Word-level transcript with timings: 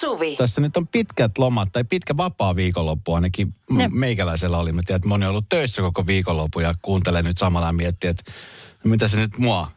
Suvi. 0.00 0.36
Tässä 0.36 0.60
nyt 0.60 0.76
on 0.76 0.88
pitkät 0.88 1.38
lomat 1.38 1.68
tai 1.72 1.84
pitkä 1.84 2.16
vapaa 2.16 2.56
viikonloppu 2.56 3.14
ainakin 3.14 3.54
Jep. 3.78 3.92
meikäläisellä 3.92 4.58
oli. 4.58 4.72
Mä 4.72 4.82
tiedän, 4.86 4.96
että 4.96 5.08
moni 5.08 5.24
on 5.24 5.30
ollut 5.30 5.48
töissä 5.48 5.82
koko 5.82 6.06
viikonloppu 6.06 6.60
ja 6.60 6.74
kuuntelee 6.82 7.22
nyt 7.22 7.38
samalla 7.38 7.66
ja 7.66 7.72
miettii, 7.72 8.10
että 8.10 8.32
mitä 8.84 9.08
se 9.08 9.16
nyt 9.16 9.38
mua 9.38 9.70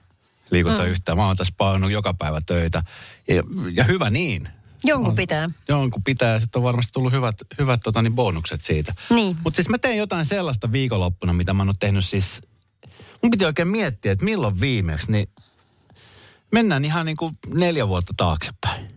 liikuta 0.52 0.84
mm. 0.84 0.88
yhtään. 0.88 1.18
Mä 1.18 1.28
oon 1.28 1.38
tässä 1.38 1.54
painunut 1.58 1.92
joka 1.92 2.14
päivä 2.14 2.40
töitä. 2.46 2.84
Ja, 3.28 3.44
ja 3.74 3.84
hyvä 3.84 4.10
niin. 4.10 4.50
Jonkun 4.84 5.16
pitää. 5.16 5.50
Jonkun 5.68 6.04
pitää 6.04 6.34
ja 6.34 6.40
sitten 6.40 6.60
on 6.60 6.64
varmasti 6.64 6.92
tullut 6.94 7.12
hyvät, 7.12 7.36
hyvät 7.60 7.80
tota, 7.84 8.02
niin 8.02 8.14
bonukset 8.14 8.62
siitä. 8.62 8.96
Niin. 9.10 9.38
Mutta 9.44 9.56
siis 9.56 9.70
mä 9.70 9.78
teen 9.78 9.98
jotain 9.98 10.26
sellaista 10.26 10.72
viikonloppuna, 10.72 11.34
mitä 11.34 11.54
mä 11.54 11.64
oon 11.64 11.74
tehnyt 11.80 12.06
siis... 12.06 12.42
Mun 13.22 13.32
piti 13.32 13.46
oikein 13.46 13.68
miettiä, 13.68 14.12
että 14.12 14.26
milloin 14.26 14.60
viimeksi, 14.60 15.12
niin 15.12 15.30
mennään 16.52 16.86
ihan 16.86 17.06
niin 17.06 17.18
kuin 17.18 17.38
neljä 17.48 17.88
vuotta 17.88 18.14
taaksepäin. 18.18 18.88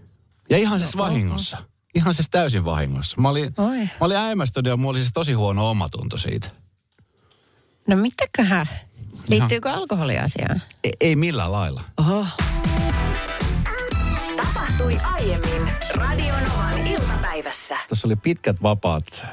Ja 0.50 0.58
ihan 0.58 0.80
siis 0.80 0.96
vahingossa. 0.96 1.56
Ihan 1.94 2.14
siis 2.14 2.30
täysin 2.30 2.64
vahingossa. 2.64 3.20
Mä 3.20 3.28
olin, 3.28 3.54
Oi. 3.58 3.78
mä 3.78 3.90
olin 4.00 4.18
AMS-studio 4.18 4.72
ja 4.72 4.76
mulla 4.76 4.90
oli 4.90 4.98
siis 4.98 5.12
tosi 5.12 5.32
huono 5.32 5.70
omatunto 5.70 6.18
siitä. 6.18 6.48
No 7.88 7.96
mitäköhän? 7.96 8.66
Liittyykö 9.28 9.72
alkoholiasiaan? 9.72 10.62
Ei, 10.84 10.92
ei 11.00 11.16
millään 11.16 11.52
lailla. 11.52 11.82
Oho. 11.96 12.26
Tapahtui 14.36 14.98
aiemmin 15.02 15.72
Radionovan 15.94 16.86
iltapäivässä. 16.86 17.78
Tuossa 17.88 18.08
oli 18.08 18.16
pitkät 18.16 18.62
vapaat 18.62 19.04
äh, 19.22 19.30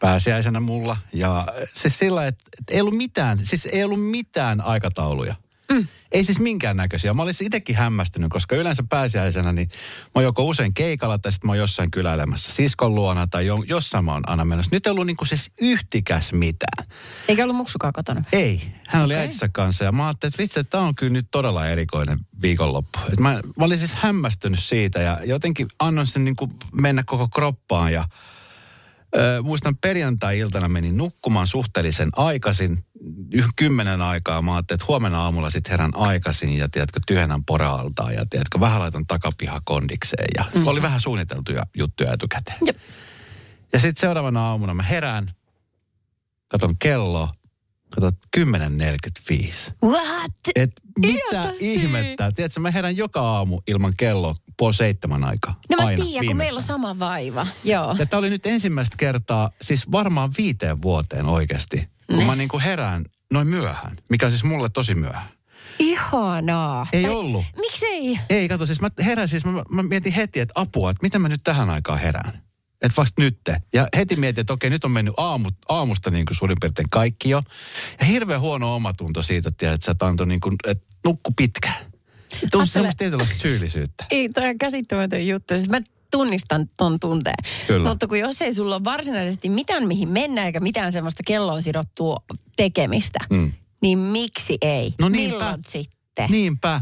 pääsiäisenä 0.00 0.60
mulla. 0.60 0.96
Ja 1.12 1.46
siis 1.74 1.98
sillä, 1.98 2.26
että 2.26 2.44
et 2.60 2.70
ei 2.70 2.80
ollut 2.80 2.96
mitään, 2.96 3.38
siis 3.42 3.66
ei 3.66 3.84
ollut 3.84 4.10
mitään 4.10 4.60
aikatauluja. 4.60 5.34
Mm. 5.72 5.86
Ei 6.12 6.24
siis 6.24 6.38
minkään 6.38 6.76
näköisiä. 6.76 7.14
Mä 7.14 7.22
olisin 7.22 7.46
itsekin 7.46 7.76
hämmästynyt, 7.76 8.30
koska 8.30 8.56
yleensä 8.56 8.82
pääsiäisenä 8.88 9.52
niin 9.52 9.68
mä 10.04 10.10
oon 10.14 10.24
joko 10.24 10.44
usein 10.44 10.74
keikalla 10.74 11.18
tai 11.18 11.32
sitten 11.32 11.48
mä 11.48 11.50
oon 11.50 11.58
jossain 11.58 11.90
kyläilemässä 11.90 12.52
siskon 12.52 12.94
luona 12.94 13.26
tai 13.26 13.46
jo, 13.46 13.64
jossain 13.66 14.04
mä 14.04 14.12
oon 14.12 14.28
aina 14.28 14.44
menossa. 14.44 14.70
Nyt 14.72 14.86
ei 14.86 14.90
ollut 14.90 15.06
niinku 15.06 15.24
siis 15.24 15.50
yhtikäs 15.60 16.32
mitään. 16.32 16.88
Eikä 17.28 17.42
ollut 17.42 17.56
muksukaan 17.56 17.92
kotona? 17.92 18.24
Ei, 18.32 18.72
hän 18.86 19.02
oli 19.02 19.14
Okei. 19.14 19.22
äitinsä 19.22 19.48
kanssa 19.48 19.84
ja 19.84 19.92
mä 19.92 20.06
ajattelin, 20.06 20.30
että 20.30 20.42
vitsi, 20.42 20.60
että 20.60 20.70
tämä 20.70 20.82
on 20.82 20.94
kyllä 20.94 21.12
nyt 21.12 21.26
todella 21.30 21.66
erikoinen 21.66 22.18
viikonloppu. 22.42 22.98
Et 23.12 23.20
mä, 23.20 23.40
mä 23.56 23.64
olin 23.64 23.78
siis 23.78 23.94
hämmästynyt 23.94 24.60
siitä 24.60 24.98
ja 24.98 25.20
jotenkin 25.24 25.68
annoin 25.78 26.06
sen 26.06 26.24
niin 26.24 26.36
kuin 26.36 26.52
mennä 26.72 27.02
koko 27.06 27.28
kroppaan 27.28 27.92
ja 27.92 28.08
ö, 29.16 29.42
muistan 29.42 29.76
perjantai-iltana 29.76 30.68
menin 30.68 30.96
nukkumaan 30.96 31.46
suhteellisen 31.46 32.10
aikaisin, 32.16 32.84
kymmenen 33.56 34.02
aikaa. 34.02 34.42
Mä 34.42 34.54
ajattelin, 34.54 34.76
että 34.76 34.86
huomenna 34.88 35.22
aamulla 35.22 35.50
sitten 35.50 35.70
herän 35.70 35.96
aikaisin 35.96 36.58
ja 36.58 36.68
tiedätkö, 36.68 37.00
tyhjennän 37.06 37.44
poraaltaan 37.44 38.14
ja 38.14 38.26
tiedätkö, 38.30 38.60
vähän 38.60 38.80
laitan 38.80 39.06
takapiha 39.06 39.60
kondikseen 39.64 40.28
ja 40.36 40.44
mm. 40.54 40.66
oli 40.66 40.82
vähän 40.82 41.00
suunniteltuja 41.00 41.62
juttuja 41.76 42.12
etukäteen. 42.12 42.58
Jep. 42.66 42.76
Ja 43.72 43.78
sitten 43.78 44.00
seuraavana 44.00 44.46
aamuna 44.48 44.74
mä 44.74 44.82
herään, 44.82 45.32
katon 46.48 46.74
kello, 46.78 47.28
katon 47.94 48.12
10.45. 48.36 48.42
What? 49.82 50.32
Et 50.54 50.72
mitä 50.98 51.42
Ihan 51.42 51.54
ihmettä? 51.60 52.32
Tiedätkö, 52.32 52.60
mä 52.60 52.70
herään 52.70 52.96
joka 52.96 53.20
aamu 53.20 53.60
ilman 53.66 53.92
kello 53.96 54.36
puoli 54.56 54.74
seitsemän 54.74 55.24
aikaa. 55.24 55.54
No 55.70 55.76
mä 55.76 55.86
Aina, 55.86 56.04
tiedän, 56.04 56.26
kun 56.26 56.36
meillä 56.36 56.58
on 56.58 56.62
sama 56.62 56.98
vaiva. 56.98 57.46
Joo. 57.64 57.96
Ja 57.98 58.06
tämä 58.06 58.18
oli 58.18 58.30
nyt 58.30 58.46
ensimmäistä 58.46 58.96
kertaa, 58.96 59.50
siis 59.60 59.92
varmaan 59.92 60.30
viiteen 60.38 60.82
vuoteen 60.82 61.26
oikeasti, 61.26 61.88
kun 62.06 62.18
Ne. 62.18 62.24
mä 62.24 62.36
niinku 62.36 62.58
herään 62.58 63.04
noin 63.32 63.46
myöhään, 63.48 63.96
mikä 64.08 64.28
siis 64.30 64.44
mulle 64.44 64.68
tosi 64.68 64.94
myöhään. 64.94 65.28
Ihanaa. 65.78 66.86
Ei 66.92 67.02
Tai- 67.02 67.10
ollut. 67.10 67.44
Miksei? 67.56 68.18
Ei, 68.30 68.48
kato, 68.48 68.66
siis 68.66 68.80
mä 68.80 68.88
heräsin, 69.04 69.40
siis 69.40 69.54
mä, 69.54 69.62
mä 69.70 69.82
mietin 69.82 70.12
heti, 70.12 70.40
että 70.40 70.52
apua, 70.54 70.90
että 70.90 71.02
miten 71.02 71.20
mä 71.20 71.28
nyt 71.28 71.40
tähän 71.44 71.70
aikaan 71.70 71.98
herään. 71.98 72.42
Että 72.82 72.96
vasta 72.96 73.22
nytte. 73.22 73.56
Ja 73.72 73.88
heti 73.96 74.16
mietin, 74.16 74.40
että 74.40 74.52
okei, 74.52 74.70
nyt 74.70 74.84
on 74.84 74.90
mennyt 74.90 75.14
aamu, 75.16 75.50
aamusta 75.68 76.10
niin 76.10 76.26
kuin 76.26 76.36
suurin 76.36 76.56
piirtein 76.60 76.90
kaikki 76.90 77.30
jo. 77.30 77.40
Ja 78.00 78.06
hirveän 78.06 78.40
huono 78.40 78.74
omatunto 78.74 79.22
siitä, 79.22 79.48
että, 79.48 79.72
että 79.72 79.84
sä 79.84 79.92
et 79.92 80.02
antoi 80.02 80.26
niin 80.26 80.40
kuin, 80.40 80.54
että 80.66 80.86
nukku 81.04 81.32
pitkään. 81.36 81.91
Tuntuu 82.40 82.60
Ajattele- 82.60 82.66
semmoista 82.72 82.98
tietynlaista 82.98 83.38
syyllisyyttä. 83.38 84.04
Ei, 84.10 84.28
toi 84.28 84.48
on 84.48 84.58
käsittämätön 84.58 85.26
juttu. 85.26 85.54
Siis 85.56 85.68
mä 85.68 85.80
tunnistan 86.10 86.68
ton 86.76 87.00
tunteen. 87.00 87.34
Kyllä. 87.66 87.88
Mutta 87.88 88.06
kun 88.06 88.18
jos 88.18 88.42
ei 88.42 88.54
sulla 88.54 88.74
ole 88.76 88.84
varsinaisesti 88.84 89.48
mitään 89.48 89.88
mihin 89.88 90.08
mennä 90.08 90.46
eikä 90.46 90.60
mitään 90.60 90.92
semmoista 90.92 91.22
kelloon 91.26 91.62
sidottua 91.62 92.16
tekemistä, 92.56 93.18
Mm. 93.30 93.52
niin 93.82 93.98
miksi 93.98 94.58
ei? 94.62 94.94
No 95.00 95.08
niinpä. 95.08 95.34
Milloin 95.36 95.62
sitten? 95.68 96.30
Niinpä, 96.30 96.80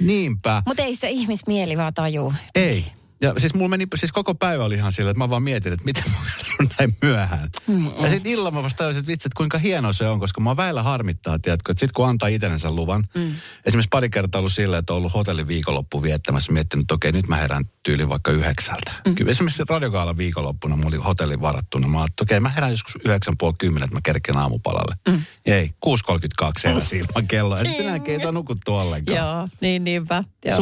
niinpä. 0.00 0.62
Mutta 0.66 0.82
ei 0.82 0.94
sitä 0.94 1.06
ihmismieli 1.06 1.76
vaan 1.76 1.94
tajuu. 1.94 2.32
Ei. 2.54 2.84
Ja 3.20 3.34
siis 3.38 3.54
mulla 3.54 3.68
meni, 3.68 3.86
siis 3.94 4.12
koko 4.12 4.34
päivä 4.34 4.64
oli 4.64 4.74
ihan 4.74 4.92
sillä, 4.92 5.10
että 5.10 5.18
mä 5.18 5.30
vaan 5.30 5.42
mietin, 5.42 5.72
että 5.72 5.84
miten 5.84 6.02
mä 6.10 6.16
oon 6.60 6.68
näin 6.78 6.96
myöhään. 7.02 7.50
Mm, 7.66 7.86
ja 8.00 8.10
sitten 8.10 8.32
illalla 8.32 8.50
mä 8.50 8.62
vasta 8.62 8.76
tajusin, 8.76 9.00
että 9.00 9.10
vitsi, 9.10 9.28
että 9.28 9.36
kuinka 9.36 9.58
hieno 9.58 9.92
se 9.92 10.08
on, 10.08 10.20
koska 10.20 10.40
mä 10.40 10.56
väillä 10.56 10.82
harmittaa, 10.82 11.38
tiedätkö, 11.38 11.72
että 11.72 11.80
sit 11.80 11.92
kun 11.92 12.08
antaa 12.08 12.28
itsellensä 12.28 12.70
luvan. 12.70 13.04
Mm. 13.14 13.32
Esimerkiksi 13.64 13.88
pari 13.90 14.10
kertaa 14.10 14.38
ollut 14.38 14.52
silleen, 14.52 14.78
että 14.78 14.92
on 14.92 14.96
ollut 14.96 15.14
hotellin 15.14 15.48
viikonloppu 15.48 16.02
viettämässä, 16.02 16.52
miettinyt, 16.52 16.82
että 16.82 16.94
okei, 16.94 17.12
nyt 17.12 17.28
mä 17.28 17.36
herään 17.36 17.64
tyyli 17.82 18.08
vaikka 18.08 18.30
yhdeksältä. 18.30 18.92
Mm. 19.06 19.14
Kyllä 19.14 19.30
esimerkiksi 19.30 19.62
radiokaala 19.68 20.16
viikonloppuna 20.16 20.76
mulla 20.76 20.88
oli 20.88 20.96
hotelli 20.96 21.40
varattuna. 21.40 21.88
Mä 21.88 22.04
että 22.04 22.22
okei, 22.22 22.40
mä 22.40 22.48
herään 22.48 22.72
joskus 22.72 22.96
yhdeksän 23.04 23.34
puoli 23.38 23.54
kymmenen, 23.58 23.84
että 23.84 23.96
mä 23.96 24.00
kerken 24.04 24.36
aamupalalle. 24.36 24.94
Mm. 25.08 25.22
Ei, 25.46 25.70
6.32 25.86 26.50
heräsi 26.64 26.98
ilman 26.98 27.28
kelloa. 27.28 27.58
Ja 27.58 27.64
sitten 27.64 27.88
enää 27.88 28.00
ei 28.06 28.20
saa 28.20 28.32
nukuttua 28.32 28.82
ollenkaan. 28.82 29.16
Joo, 29.16 29.48
niin 29.60 29.84
niinpä. 29.84 30.24
Joo. 30.44 30.56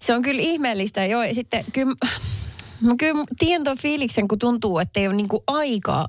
Se 0.00 0.14
on 0.14 0.22
kyllä 0.22 0.40
ihmeellistä, 0.42 1.06
joo. 1.06 1.22
Ja 1.22 1.34
sitten 1.34 1.64
kyllä, 1.72 1.94
mä 2.80 2.94
kyllä 2.98 3.24
tiedän 3.38 3.64
tuon 3.64 3.78
fiiliksen, 3.78 4.28
kun 4.28 4.38
tuntuu, 4.38 4.78
että 4.78 5.00
ei 5.00 5.06
ole 5.06 5.16
niinku 5.16 5.44
aikaa. 5.46 6.06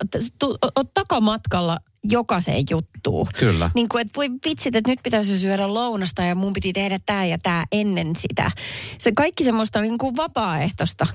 Oot 0.76 0.94
takamatkalla 0.94 1.80
jokaiseen 2.04 2.64
juttuun. 2.70 3.28
Kyllä. 3.40 3.72
Niin 3.76 3.90
kuin, 3.90 4.02
että 4.02 4.16
voi 4.16 4.30
vitsit, 4.46 4.76
että 4.76 4.92
nyt 4.92 5.00
pitäisi 5.04 5.40
syödä 5.40 5.74
lounasta 5.74 6.22
ja 6.22 6.36
mun 6.36 6.54
piti 6.54 6.74
tehdä 6.74 7.00
tämä 7.06 7.26
ja 7.26 7.38
tämä 7.38 7.66
ennen 7.72 8.16
sitä. 8.16 8.52
Se 8.98 9.12
kaikki 9.12 9.44
semmoista 9.44 9.82
niin 9.82 9.98
kuin 9.98 10.16
vapaaehtoista. 10.16 11.08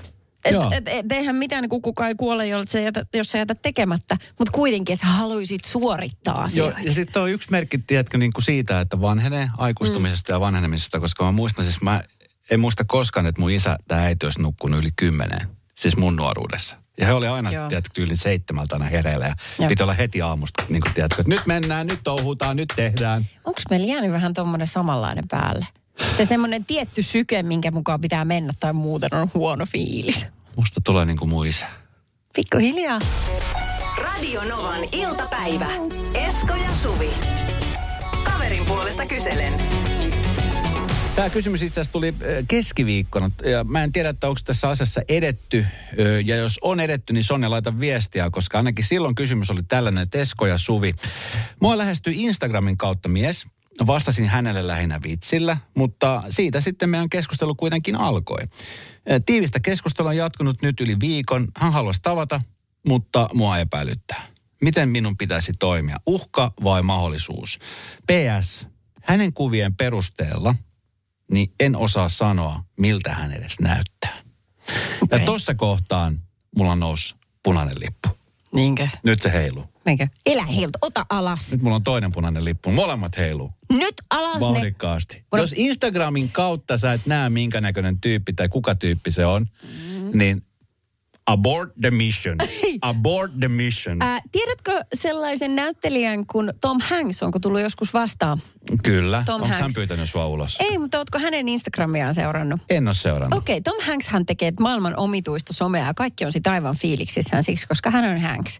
Et, 0.45 0.53
Joo. 0.53 0.71
et, 0.71 0.87
et, 0.87 1.11
eihän 1.11 1.35
mitään, 1.35 1.69
kun 1.69 1.81
kukaan 1.81 2.09
ei 2.09 2.15
kuole, 2.15 2.47
jos 2.47 2.65
sä 2.69 2.79
jätät, 2.79 3.07
jos 3.13 3.29
sä 3.29 3.37
jätät 3.37 3.61
tekemättä. 3.61 4.17
Mutta 4.39 4.51
kuitenkin, 4.51 4.93
että 4.93 5.05
sä 5.05 5.11
haluaisit 5.13 5.65
suorittaa 5.65 6.35
Joo, 6.35 6.43
asioita. 6.43 6.79
ja 6.81 6.93
sitten 6.93 7.21
on 7.21 7.31
yksi 7.31 7.51
merkki, 7.51 7.77
tiedätkö, 7.77 8.17
niin 8.17 8.33
kuin 8.33 8.43
siitä, 8.43 8.79
että 8.79 9.01
vanhenee 9.01 9.49
aikuistumisesta 9.57 10.31
mm. 10.31 10.35
ja 10.35 10.39
vanhenemisesta, 10.39 10.99
koska 10.99 11.23
mä 11.23 11.31
muistan 11.31 11.65
siis, 11.65 11.81
mä 11.81 12.03
en 12.51 12.59
muista 12.59 12.85
koskaan, 12.85 13.25
että 13.25 13.41
mun 13.41 13.51
isä 13.51 13.77
tai 13.87 13.99
äiti 13.99 14.25
olisi 14.25 14.41
nukkunut 14.41 14.79
yli 14.79 14.89
kymmeneen, 14.95 15.47
siis 15.75 15.97
mun 15.97 16.15
nuoruudessa. 16.15 16.77
Ja 16.97 17.05
he 17.05 17.13
oli 17.13 17.27
aina, 17.27 17.51
Joo. 17.51 17.69
tiedätkö, 17.69 18.01
yli 18.01 18.17
seitsemältä 18.17 18.75
aina 18.75 18.85
hereillä 18.85 19.25
ja 19.25 19.35
Joo. 19.59 19.69
piti 19.69 19.83
olla 19.83 19.93
heti 19.93 20.21
aamusta, 20.21 20.63
niin 20.69 20.81
kuin 20.81 20.93
tiedätkö, 20.93 21.21
että 21.21 21.29
nyt 21.29 21.45
mennään, 21.45 21.87
nyt 21.87 21.99
touhutaan, 22.03 22.57
nyt 22.57 22.73
tehdään. 22.75 23.25
Onko 23.45 23.61
meillä 23.69 23.87
jäänyt 23.87 24.11
vähän 24.11 24.33
tommonen 24.33 24.67
samanlainen 24.67 25.23
päälle? 25.31 25.67
Se 26.17 26.25
semmoinen 26.25 26.65
tietty 26.65 27.01
syke, 27.01 27.43
minkä 27.43 27.71
mukaan 27.71 28.01
pitää 28.01 28.25
mennä 28.25 28.53
tai 28.59 28.73
muuten 28.73 29.13
on 29.13 29.29
huono 29.33 29.65
fiilis. 29.65 30.25
Musta 30.55 30.81
tulee 30.83 31.05
niin 31.05 31.17
kuin 31.17 31.29
mun 31.29 31.47
isä. 31.47 31.67
Pikkuhiljaa. 32.35 32.99
Radio 33.97 34.43
Novan 34.43 34.83
iltapäivä. 34.91 35.67
Esko 36.13 36.55
ja 36.55 36.71
Suvi. 36.71 37.09
Kaverin 38.23 38.65
puolesta 38.65 39.05
kyselen. 39.05 39.53
Tämä 41.15 41.29
kysymys 41.29 41.61
itse 41.61 41.81
asiassa 41.81 41.91
tuli 41.91 42.13
keskiviikkona. 42.47 43.31
Ja 43.43 43.63
mä 43.63 43.83
en 43.83 43.91
tiedä, 43.91 44.09
että 44.09 44.27
onko 44.27 44.39
tässä 44.45 44.69
asiassa 44.69 45.01
edetty. 45.07 45.65
Ja 46.25 46.35
jos 46.35 46.59
on 46.61 46.79
edetty, 46.79 47.13
niin 47.13 47.23
Sonja 47.23 47.49
laita 47.49 47.79
viestiä, 47.79 48.29
koska 48.29 48.57
ainakin 48.57 48.85
silloin 48.85 49.15
kysymys 49.15 49.49
oli 49.49 49.63
tällainen, 49.63 50.03
että 50.03 50.17
Esko 50.17 50.45
ja 50.45 50.57
Suvi. 50.57 50.93
Mua 51.61 51.77
lähestyi 51.77 52.23
Instagramin 52.23 52.77
kautta 52.77 53.09
mies. 53.09 53.45
Vastasin 53.87 54.27
hänelle 54.27 54.67
lähinnä 54.67 54.99
vitsillä, 55.03 55.57
mutta 55.77 56.23
siitä 56.29 56.61
sitten 56.61 56.89
meidän 56.89 57.09
keskustelu 57.09 57.55
kuitenkin 57.55 57.95
alkoi. 57.95 58.43
Tiivistä 59.25 59.59
keskustelua 59.59 60.09
on 60.09 60.17
jatkunut 60.17 60.61
nyt 60.61 60.81
yli 60.81 60.99
viikon. 60.99 61.47
Hän 61.57 61.73
haluaisi 61.73 62.01
tavata, 62.01 62.41
mutta 62.87 63.29
mua 63.33 63.57
epäilyttää. 63.57 64.21
Miten 64.61 64.89
minun 64.89 65.17
pitäisi 65.17 65.51
toimia? 65.59 65.97
Uhka 66.05 66.53
vai 66.63 66.81
mahdollisuus? 66.81 67.59
PS. 68.07 68.67
Hänen 69.03 69.33
kuvien 69.33 69.75
perusteella 69.75 70.55
niin 71.33 71.51
en 71.59 71.75
osaa 71.75 72.09
sanoa, 72.09 72.63
miltä 72.79 73.13
hän 73.13 73.31
edes 73.31 73.59
näyttää. 73.59 74.21
Okay. 75.03 75.19
Ja 75.19 75.25
tuossa 75.25 75.55
kohtaan 75.55 76.21
mulla 76.57 76.75
nousi 76.75 77.15
punainen 77.43 77.75
lippu. 77.79 78.09
Niinkö? 78.53 78.87
Nyt 79.03 79.21
se 79.21 79.31
heiluu. 79.31 79.63
Niinkö? 79.85 80.07
Elä 80.25 80.45
heiltä, 80.45 80.79
ota 80.81 81.05
alas. 81.09 81.51
Nyt 81.51 81.61
mulla 81.61 81.75
on 81.75 81.83
toinen 81.83 82.11
punainen 82.11 82.45
lippu. 82.45 82.71
Molemmat 82.71 83.17
heiluu. 83.17 83.51
Nyt 83.73 83.95
alas 84.09 84.35
ne. 84.35 84.39
Vauhdikkaasti. 84.39 85.15
Mulla- 85.15 85.43
Jos 85.43 85.53
Instagramin 85.57 86.29
kautta 86.29 86.77
sä 86.77 86.93
et 86.93 87.05
näe, 87.05 87.29
minkä 87.29 87.61
näköinen 87.61 87.99
tyyppi 87.99 88.33
tai 88.33 88.49
kuka 88.49 88.75
tyyppi 88.75 89.11
se 89.11 89.25
on, 89.25 89.45
mm. 89.63 90.17
niin 90.17 90.43
Abort 91.25 91.73
the 91.81 91.91
mission. 91.91 92.37
Abort 92.81 93.31
the 93.39 93.47
mission. 93.47 94.01
Ää, 94.01 94.21
tiedätkö 94.31 94.85
sellaisen 94.93 95.55
näyttelijän 95.55 96.25
kuin 96.27 96.51
Tom 96.61 96.79
Hanks, 96.89 97.23
onko 97.23 97.39
tullut 97.39 97.61
joskus 97.61 97.93
vastaan? 97.93 98.39
Kyllä. 98.83 99.23
Tom 99.25 99.35
Onko 99.35 99.47
hän 99.47 99.59
Hanks. 99.59 99.75
pyytänyt 99.75 100.09
sua 100.09 100.27
ulos? 100.27 100.57
Ei, 100.59 100.77
mutta 100.77 100.97
ootko 100.97 101.19
hänen 101.19 101.49
Instagramiaan 101.49 102.13
seurannut? 102.13 102.61
En 102.69 102.87
ole 102.87 102.95
seurannut. 102.95 103.37
Okei, 103.37 103.57
okay, 103.57 103.73
Tom 103.73 103.83
Hanks 103.85 104.07
hän 104.07 104.25
tekee 104.25 104.53
maailman 104.59 104.97
omituista 104.97 105.53
somea 105.53 105.85
ja 105.85 105.93
kaikki 105.93 106.25
on 106.25 106.31
siitä 106.31 106.51
aivan 106.51 106.75
fiiliksissään 106.75 107.43
siksi, 107.43 107.67
koska 107.67 107.91
hän 107.91 108.09
on 108.09 108.21
Hanks. 108.21 108.59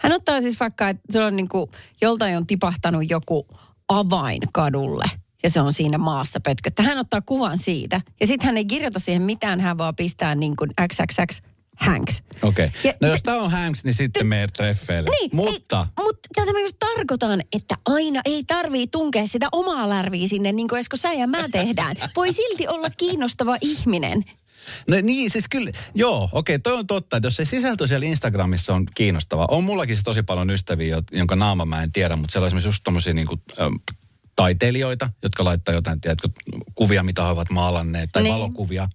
Hän 0.00 0.12
ottaa 0.12 0.40
siis 0.40 0.60
vaikka, 0.60 0.88
että 0.88 1.02
se 1.10 1.24
on 1.24 1.36
niin 1.36 1.48
kuin, 1.48 1.70
joltain 2.02 2.36
on 2.36 2.46
tipahtanut 2.46 3.10
joku 3.10 3.46
avain 3.88 4.42
kadulle 4.52 5.04
ja 5.42 5.50
se 5.50 5.60
on 5.60 5.72
siinä 5.72 5.98
maassa 5.98 6.40
pötköttä. 6.40 6.82
Hän 6.82 6.98
ottaa 6.98 7.20
kuvan 7.20 7.58
siitä 7.58 8.00
ja 8.20 8.26
sitten 8.26 8.46
hän 8.46 8.56
ei 8.56 8.64
kirjoita 8.64 8.98
siihen 8.98 9.22
mitään, 9.22 9.60
hän 9.60 9.78
vaan 9.78 9.96
pistää 9.96 10.34
niin 10.34 10.56
kuin 10.56 10.70
XXX 10.92 11.53
Hanks. 11.80 12.22
Okei. 12.42 12.66
Okay. 12.66 12.92
No 13.00 13.08
jos 13.08 13.16
te- 13.16 13.22
tämä 13.24 13.42
on 13.42 13.50
Hanks, 13.50 13.84
niin 13.84 13.94
sitten 13.94 14.26
me 14.26 14.46
treffeille. 14.56 15.10
Niin, 15.10 15.30
Mutta 15.32 15.86
Ei, 15.98 16.04
mutta 16.04 16.28
tätä 16.34 16.52
mä 16.52 16.60
just 16.60 16.76
tarkoitan, 16.78 17.42
että 17.52 17.76
aina 17.86 18.20
ei 18.24 18.44
tarvii 18.44 18.86
tunkea 18.86 19.26
sitä 19.26 19.48
omaa 19.52 19.88
lärviä 19.88 20.28
sinne, 20.28 20.52
niin 20.52 20.68
kuin 20.68 20.78
Esko 20.80 20.96
sä 20.96 21.12
ja 21.12 21.26
mä 21.26 21.48
tehdään. 21.48 21.96
Voi 22.16 22.32
silti 22.32 22.68
olla 22.68 22.90
kiinnostava 22.90 23.56
ihminen. 23.60 24.24
No 24.90 24.96
niin, 25.02 25.30
siis 25.30 25.44
kyllä, 25.50 25.70
joo, 25.94 26.28
okei, 26.32 26.58
toi 26.58 26.72
on 26.72 26.86
totta, 26.86 27.16
että 27.16 27.26
jos 27.26 27.36
se 27.36 27.44
sisältö 27.44 27.86
siellä 27.86 28.06
Instagramissa 28.06 28.74
on 28.74 28.86
kiinnostava. 28.94 29.46
On 29.50 29.64
mullakin 29.64 29.96
siis 29.96 30.04
tosi 30.04 30.22
paljon 30.22 30.50
ystäviä, 30.50 30.88
jo- 30.96 31.02
jonka 31.12 31.36
naama 31.36 31.64
mä 31.64 31.82
en 31.82 31.92
tiedä, 31.92 32.16
mutta 32.16 32.32
siellä 32.32 32.44
on 32.44 32.46
esimerkiksi 32.46 32.68
just 32.68 32.84
tommosia 32.84 33.12
niin 33.14 33.26
kuin, 33.26 33.40
taiteilijoita, 34.36 35.08
jotka 35.22 35.44
laittaa 35.44 35.74
jotain, 35.74 36.00
tiedätkö, 36.00 36.28
kuvia, 36.74 37.02
mitä 37.02 37.22
he 37.22 37.28
ovat 37.28 37.50
maalanneet, 37.50 38.10
tai 38.12 38.22
Niin. 38.22 38.34
valokuvia. 38.34 38.88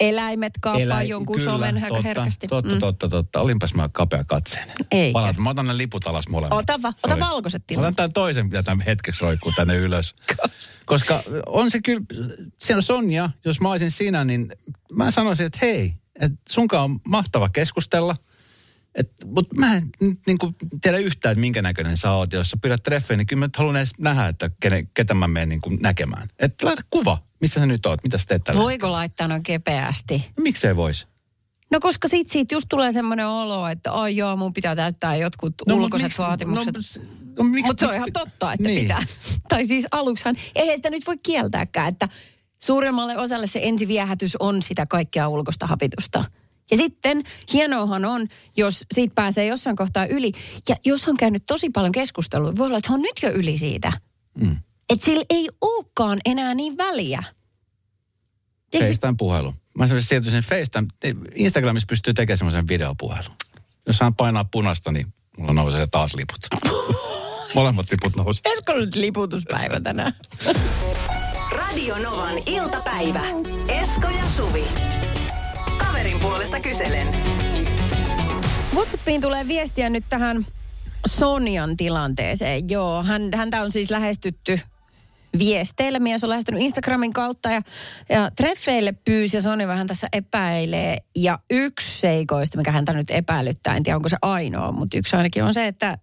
Eläimet 0.00 0.52
kaappaa 0.60 0.80
Elä- 0.82 1.02
jonkun 1.02 1.36
kyllä, 1.36 1.50
somen 1.52 1.74
totta, 1.88 2.02
herkästi. 2.02 2.48
Totta, 2.48 2.74
Mm. 2.74 2.80
totta, 2.80 3.08
totta. 3.08 3.40
Olinpas 3.40 3.74
mä 3.74 3.88
kapea 3.92 4.24
katseen. 4.24 4.68
Eikä. 4.90 5.12
Palat, 5.12 5.36
mä 5.38 5.50
otan 5.50 5.66
ne 5.66 5.76
liput 5.76 6.06
alas 6.06 6.28
molemmat. 6.28 6.58
Ota 6.58 6.82
va- 6.82 6.92
ota 7.02 7.20
valkoiset 7.20 7.62
tilat. 7.66 7.82
Otan 7.82 7.94
tämän 7.94 8.12
toisen, 8.12 8.46
mitä 8.46 8.62
tämän 8.62 8.84
hetkeksi 8.86 9.22
roikkuu 9.24 9.52
tänne 9.56 9.76
ylös. 9.76 10.14
Koska 10.84 11.22
on 11.46 11.70
se 11.70 11.80
kyllä, 11.80 12.00
siellä 12.58 12.82
Sonja, 12.82 13.30
jos 13.44 13.60
mä 13.60 13.70
olisin 13.70 13.90
sinä, 13.90 14.24
niin 14.24 14.52
mä 14.92 15.10
sanoisin, 15.10 15.46
että 15.46 15.58
hei, 15.62 15.94
että 16.20 16.38
sunkaan 16.48 16.84
on 16.84 17.00
mahtava 17.08 17.48
keskustella. 17.48 18.14
Mutta 19.26 19.54
mä 19.60 19.76
en 19.76 19.82
niin 20.26 20.38
kuin 20.38 20.54
tiedä 20.82 20.98
yhtään, 20.98 21.32
että 21.32 21.40
minkä 21.40 21.62
näköinen 21.62 21.96
sä 21.96 22.10
oot. 22.12 22.32
Jos 22.32 22.50
sä 22.50 22.56
pyydät 22.62 22.82
treffejä, 22.82 23.16
niin 23.16 23.26
kyllä 23.26 23.40
mä 23.40 23.48
haluan 23.56 23.76
edes 23.76 23.98
nähdä, 23.98 24.28
että 24.28 24.50
kene, 24.60 24.86
ketä 24.94 25.14
mä 25.14 25.28
menen 25.28 25.48
niin 25.48 25.60
kuin 25.60 25.78
näkemään. 25.82 26.28
Että 26.38 26.66
laita 26.66 26.82
kuva, 26.90 27.18
missä 27.40 27.60
sä 27.60 27.66
nyt 27.66 27.86
oot, 27.86 28.04
mitä 28.04 28.18
sä 28.18 28.24
teet 28.28 28.44
tällä 28.44 28.62
Voiko 28.62 28.92
laittaa 28.92 29.28
noin 29.28 29.42
kepeästi? 29.42 30.14
hetkellä. 30.14 30.42
Miksei 30.42 30.76
vois? 30.76 31.08
No 31.70 31.80
koska 31.80 32.08
sit 32.08 32.30
siitä 32.30 32.54
just 32.54 32.66
tulee 32.70 32.92
semmoinen 32.92 33.26
olo, 33.28 33.68
että 33.68 33.92
ai 33.92 34.16
joo, 34.16 34.36
mun 34.36 34.52
pitää 34.52 34.76
täyttää 34.76 35.16
jotkut 35.16 35.54
no, 35.66 35.74
ulkoiset 35.74 36.04
miksi- 36.06 36.18
vaatimukset. 36.22 36.74
No, 36.74 36.82
no, 37.38 37.44
miksi- 37.44 37.66
Mutta 37.66 37.80
se 37.80 37.88
on 37.88 37.94
ihan 37.94 38.12
totta, 38.12 38.52
että 38.52 38.68
Niin. 38.68 38.80
pitää. 38.82 39.02
Tai 39.48 39.66
siis 39.66 39.86
aluksihan, 39.90 40.36
eihän 40.54 40.76
sitä 40.76 40.90
nyt 40.90 41.06
voi 41.06 41.18
kieltääkään, 41.18 41.88
että 41.88 42.08
suuremmalle 42.62 43.18
osalle 43.18 43.46
se 43.46 43.60
ensiviehätys 43.62 44.36
on 44.40 44.62
sitä 44.62 44.86
kaikkea 44.90 45.28
ulkoista 45.28 45.66
hapitusta. 45.66 46.24
Ja 46.70 46.76
sitten 46.76 47.22
hienoahan 47.52 48.04
on, 48.04 48.28
jos 48.56 48.84
siitä 48.94 49.14
pääsee 49.14 49.46
jossain 49.46 49.76
kohtaa 49.76 50.06
yli. 50.06 50.32
Ja 50.68 50.76
jos 50.84 51.08
on 51.08 51.16
käynyt 51.16 51.42
tosi 51.46 51.70
paljon 51.70 51.92
keskustelua, 51.92 52.56
voi 52.56 52.66
olla, 52.66 52.78
että 52.78 52.92
on 52.92 53.02
nyt 53.02 53.22
jo 53.22 53.30
yli 53.30 53.58
siitä. 53.58 53.92
Mm. 54.40 54.56
Että 54.88 55.04
sillä 55.04 55.24
ei 55.30 55.48
olekaan 55.60 56.18
enää 56.24 56.54
niin 56.54 56.76
väliä. 56.76 57.22
Tiedätkö, 58.70 58.94
FaceTime 58.94 59.14
puhelu. 59.18 59.54
Mä 59.78 59.86
sanoisin 59.86 60.08
siirtyisin 60.08 60.42
FaceTime. 60.42 60.88
Instagramissa 61.34 61.86
pystyy 61.86 62.14
tekemään 62.14 62.38
semmoisen 62.38 62.68
videopuhelun. 62.68 63.34
Jos 63.86 64.00
hän 64.00 64.14
painaa 64.14 64.44
punasta, 64.44 64.92
niin 64.92 65.06
mulla 65.38 65.52
nousee 65.52 65.86
taas 65.90 66.14
liput. 66.14 66.72
Molemmat 67.54 67.86
liput 67.90 68.16
nousee. 68.16 68.52
Esko 68.52 68.72
nyt 68.72 68.94
liputuspäivä 68.94 69.80
tänään? 69.80 70.14
Radio 71.52 71.98
Novan 71.98 72.38
iltapäivä. 72.46 73.20
Esko 73.68 74.08
ja 74.08 74.24
Suvi. 74.36 74.64
Kaverin 75.86 76.20
puolesta 76.20 76.60
kyselen. 76.60 77.08
WhatsAppiin 78.74 79.20
tulee 79.20 79.48
viestiä 79.48 79.90
nyt 79.90 80.04
tähän 80.08 80.46
Sonjan 81.06 81.76
tilanteeseen. 81.76 82.68
Joo, 82.68 83.02
hän, 83.02 83.22
häntä 83.34 83.62
on 83.62 83.72
siis 83.72 83.90
lähestytty 83.90 84.60
viesteillä. 85.38 85.98
Mies 85.98 86.24
on 86.24 86.30
lähestynyt 86.30 86.62
Instagramin 86.62 87.12
kautta 87.12 87.50
ja, 87.50 87.62
ja 88.08 88.30
treffeille 88.36 88.92
pyysi 88.92 89.36
ja 89.36 89.42
Sonja 89.42 89.68
vähän 89.68 89.86
tässä 89.86 90.08
epäilee. 90.12 90.98
Ja 91.16 91.38
yksi 91.50 92.00
seikoista, 92.00 92.58
mikä 92.58 92.72
häntä 92.72 92.92
nyt 92.92 93.10
epäilyttää, 93.10 93.76
en 93.76 93.82
tiedä 93.82 93.96
onko 93.96 94.08
se 94.08 94.16
ainoa, 94.22 94.72
mutta 94.72 94.98
yksi 94.98 95.16
ainakin 95.16 95.44
on 95.44 95.54
se, 95.54 95.66
että 95.66 95.98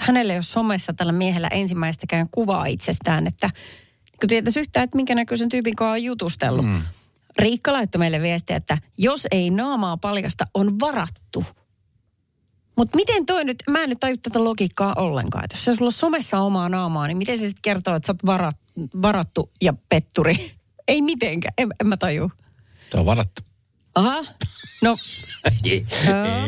hänelle 0.00 0.32
ei 0.32 0.36
ole 0.36 0.42
somessa 0.42 0.92
tällä 0.92 1.12
miehellä 1.12 1.48
ensimmäistäkään 1.48 2.26
kuvaa 2.30 2.66
itsestään, 2.66 3.26
että 3.26 3.50
kun 4.20 4.28
tietäisi 4.28 4.60
yhtään, 4.60 4.84
että 4.84 4.96
minkä 4.96 5.14
näköisen 5.14 5.48
tyypin 5.48 5.76
kanssa 5.76 5.92
on 5.92 6.02
jutustellut. 6.02 6.66
Mm. 6.66 6.82
Riikka 7.40 7.72
laittoi 7.72 7.98
meille 7.98 8.22
viestiä, 8.22 8.56
että 8.56 8.78
jos 8.98 9.26
ei 9.30 9.50
naamaa 9.50 9.96
paljasta, 9.96 10.44
on 10.54 10.80
varattu. 10.80 11.44
Mutta 12.76 12.96
miten 12.96 13.26
toi 13.26 13.44
nyt, 13.44 13.56
mä 13.70 13.82
en 13.82 13.88
nyt 13.88 14.00
taju 14.00 14.16
tätä 14.16 14.44
logiikkaa 14.44 14.94
ollenkaan. 14.96 15.44
Että 15.44 15.56
jos 15.56 15.64
se 15.64 15.74
sulla 15.74 15.88
on 15.88 15.92
somessa 15.92 16.40
omaa 16.40 16.68
naamaa, 16.68 17.06
niin 17.06 17.18
miten 17.18 17.38
se 17.38 17.46
sitten 17.46 17.62
kertoo, 17.62 17.94
että 17.94 18.06
sä 18.06 18.12
oot 18.12 18.26
varat, 18.26 18.56
varattu 19.02 19.50
ja 19.62 19.72
petturi? 19.88 20.52
Ei 20.88 21.02
mitenkään, 21.02 21.54
en, 21.58 21.68
en 21.80 21.86
mä 21.86 21.96
taju. 21.96 22.32
Tämä 22.90 23.00
on 23.00 23.06
varattu. 23.06 23.42
Aha, 23.94 24.24
no 24.82 24.96
ei, 25.64 25.86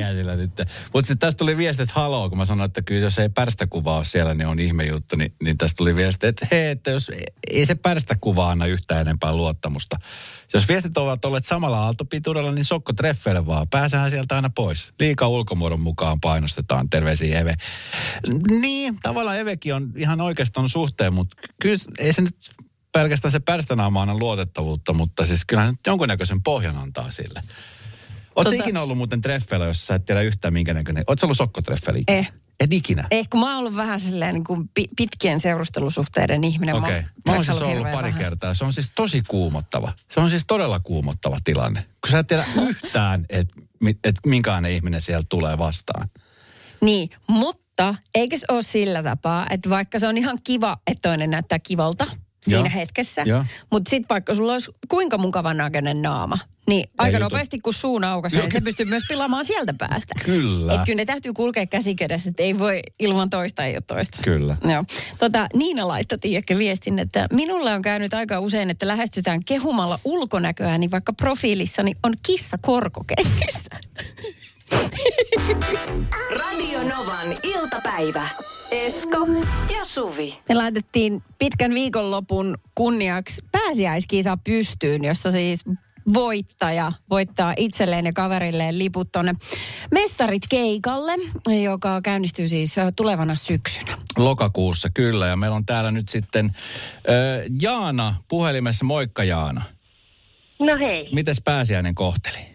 ei 0.06 0.14
sillä 0.14 0.36
nyt. 0.36 0.50
Mutta 0.92 1.06
sitten 1.06 1.18
tästä 1.18 1.38
tuli 1.38 1.56
viesti, 1.56 1.82
että 1.82 1.94
haloo, 1.94 2.28
kun 2.28 2.38
mä 2.38 2.44
sanoin, 2.44 2.68
että 2.68 2.82
kyllä 2.82 3.00
jos 3.00 3.18
ei 3.18 3.28
pärstäkuvaa 3.28 3.96
ole 3.96 4.04
siellä, 4.04 4.34
niin 4.34 4.46
on 4.46 4.60
ihme 4.60 4.84
juttu. 4.84 5.16
Niin, 5.16 5.32
niin 5.42 5.58
tästä 5.58 5.76
tuli 5.76 5.96
viesti, 5.96 6.26
että 6.26 6.46
hei, 6.50 6.66
että 6.66 6.90
jos 6.90 7.10
ei 7.50 7.66
se 7.66 7.74
pärstäkuva 7.74 8.50
anna 8.50 8.66
yhtään 8.66 9.00
enempää 9.00 9.36
luottamusta. 9.36 9.96
Jos 10.54 10.68
viestit 10.68 10.96
ovat 10.96 11.24
olleet 11.24 11.44
samalla 11.44 11.78
aaltopituudella, 11.78 12.52
niin 12.52 12.64
sokko 12.64 12.92
treffeille 12.92 13.46
vaan. 13.46 13.68
Pääsehän 13.68 14.10
sieltä 14.10 14.36
aina 14.36 14.50
pois. 14.50 14.92
Liika 15.00 15.28
ulkomuodon 15.28 15.80
mukaan 15.80 16.20
painostetaan. 16.20 16.90
Terveisiä 16.90 17.40
Eve. 17.40 17.54
Niin, 18.60 18.98
tavallaan 19.02 19.38
Evekin 19.38 19.74
on 19.74 19.92
ihan 19.96 20.20
oikeastaan 20.20 20.68
suhteen, 20.68 21.14
mutta 21.14 21.36
kyllä 21.62 21.76
ei 21.98 22.12
se 22.12 22.22
nyt 22.22 22.36
pelkästään 22.92 23.32
se 23.32 23.40
pärstänaama 23.40 24.02
anna 24.02 24.18
luotettavuutta, 24.18 24.92
mutta 24.92 25.24
siis 25.26 25.44
kyllähän 25.46 25.70
nyt 25.72 25.80
jonkunnäköisen 25.86 26.42
pohjan 26.42 26.76
antaa 26.76 27.10
sille. 27.10 27.42
Oletko 28.36 28.52
Tota- 28.54 28.60
ikinä 28.62 28.82
ollut 28.82 28.96
muuten 28.96 29.20
treffeillä, 29.20 29.66
jos 29.66 29.86
sä 29.86 29.94
et 29.94 30.04
tiedä 30.04 30.20
yhtään 30.20 30.54
minkä 30.54 30.74
näköinen? 30.74 31.04
Oletko 31.06 31.26
ollut 31.26 31.36
sokkotreffeillä 31.36 32.00
ikinä? 32.00 32.18
Eh. 32.18 32.32
Et 32.60 32.72
ikinä? 32.72 33.06
eh, 33.10 33.28
kun 33.30 33.40
mä 33.40 33.46
oon 33.46 33.56
ollut 33.58 33.76
vähän 33.76 34.00
silleen 34.00 34.34
niin 34.34 34.44
kuin 34.44 34.68
pi- 34.74 34.88
pitkien 34.96 35.40
seurustelusuhteiden 35.40 36.44
ihminen. 36.44 36.74
Okei. 36.74 36.94
oon 36.94 37.04
Mä 37.28 37.32
oon 37.34 37.44
siis 37.44 37.56
ollut 37.56 37.74
hirveän 37.74 37.94
pari 37.94 38.08
vähän. 38.08 38.20
kertaa. 38.24 38.54
Se 38.54 38.64
on 38.64 38.72
siis 38.72 38.92
tosi 38.94 39.22
kuumottava. 39.28 39.92
Se 40.14 40.20
on 40.20 40.30
siis 40.30 40.44
todella 40.46 40.80
kuumottava 40.80 41.38
tilanne. 41.44 41.80
Kun 42.00 42.10
sä 42.10 42.18
et 42.18 42.26
tiedä 42.26 42.44
yhtään, 42.68 43.26
että 43.30 43.54
et 44.04 44.16
minkälainen 44.26 44.72
ihminen 44.72 45.02
siellä 45.02 45.22
tulee 45.28 45.58
vastaan. 45.58 46.08
Niin, 46.80 47.10
mutta 47.28 47.94
eikö 48.14 48.36
se 48.38 48.46
ole 48.50 48.62
sillä 48.62 49.02
tapaa, 49.02 49.46
että 49.50 49.70
vaikka 49.70 49.98
se 49.98 50.06
on 50.08 50.18
ihan 50.18 50.38
kiva, 50.44 50.76
että 50.86 51.08
toinen 51.08 51.30
näyttää 51.30 51.58
kivalta 51.58 52.06
siinä 52.42 52.58
Joo. 52.58 52.74
hetkessä, 52.74 53.24
mutta 53.70 53.90
sitten 53.90 54.08
vaikka 54.08 54.34
sulla 54.34 54.52
olisi 54.52 54.70
kuinka 54.88 55.18
mukavan 55.18 55.56
näköinen 55.56 56.02
naama, 56.02 56.38
niin 56.68 56.90
aika 56.98 57.18
jutu. 57.18 57.24
nopeasti 57.24 57.58
kun 57.58 57.74
suu 57.74 58.00
aukaisee, 58.06 58.40
niin 58.40 58.52
se 58.52 58.60
pystyy 58.60 58.86
myös 58.86 59.02
pilaamaan 59.08 59.44
sieltä 59.44 59.74
päästä. 59.78 60.14
Kyllä. 60.24 60.72
Että 60.72 60.86
kyllä 60.86 60.96
ne 60.96 61.04
täytyy 61.04 61.32
kulkea 61.32 61.66
käsi 61.66 61.94
kädessä, 61.94 62.30
että 62.30 62.42
ei 62.42 62.58
voi 62.58 62.80
ilman 62.98 63.30
toista, 63.30 63.64
ei 63.64 63.74
ole 63.74 63.82
toista. 63.86 64.18
Kyllä. 64.22 64.56
Joo. 64.64 64.84
Tota, 65.18 65.46
Niina 65.54 65.88
laittoi 65.88 66.18
Tiiäkkä 66.18 66.58
viestin, 66.58 66.98
että 66.98 67.26
minulle 67.32 67.72
on 67.74 67.82
käynyt 67.82 68.14
aika 68.14 68.40
usein, 68.40 68.70
että 68.70 68.86
lähestytään 68.86 69.44
kehumalla 69.44 69.98
ulkonäköä, 70.04 70.78
niin 70.78 70.90
vaikka 70.90 71.12
profiilissani 71.12 71.92
on 72.02 72.14
kissa 72.26 72.58
korkokengissä. 72.58 73.70
Radio 76.30 76.82
Novan 76.82 77.36
iltapäivä. 77.42 78.28
Esko 78.72 79.26
ja 79.74 79.84
Suvi. 79.84 80.38
Me 80.48 80.54
laitettiin 80.54 81.22
pitkän 81.38 81.74
viikonlopun 81.74 82.58
kunniaksi 82.74 83.42
pääsiäiskisa 83.52 84.38
pystyyn, 84.44 85.04
jossa 85.04 85.30
siis 85.30 85.64
voittaja 86.14 86.92
voittaa 87.10 87.54
itselleen 87.56 88.06
ja 88.06 88.12
kaverilleen 88.12 88.78
liput 88.78 89.12
tonne 89.12 89.34
Mestarit 89.90 90.42
keikalle, 90.48 91.12
joka 91.62 92.00
käynnistyy 92.00 92.48
siis 92.48 92.76
tulevana 92.96 93.36
syksynä. 93.36 93.98
Lokakuussa, 94.16 94.90
kyllä. 94.94 95.26
Ja 95.26 95.36
meillä 95.36 95.56
on 95.56 95.66
täällä 95.66 95.90
nyt 95.90 96.08
sitten 96.08 96.46
äh, 96.46 96.52
Jaana 97.62 98.14
puhelimessa. 98.28 98.84
Moikka 98.84 99.24
Jaana. 99.24 99.62
No 100.58 100.72
hei. 100.80 101.08
Mites 101.14 101.42
pääsiäinen 101.44 101.94
kohteli? 101.94 102.51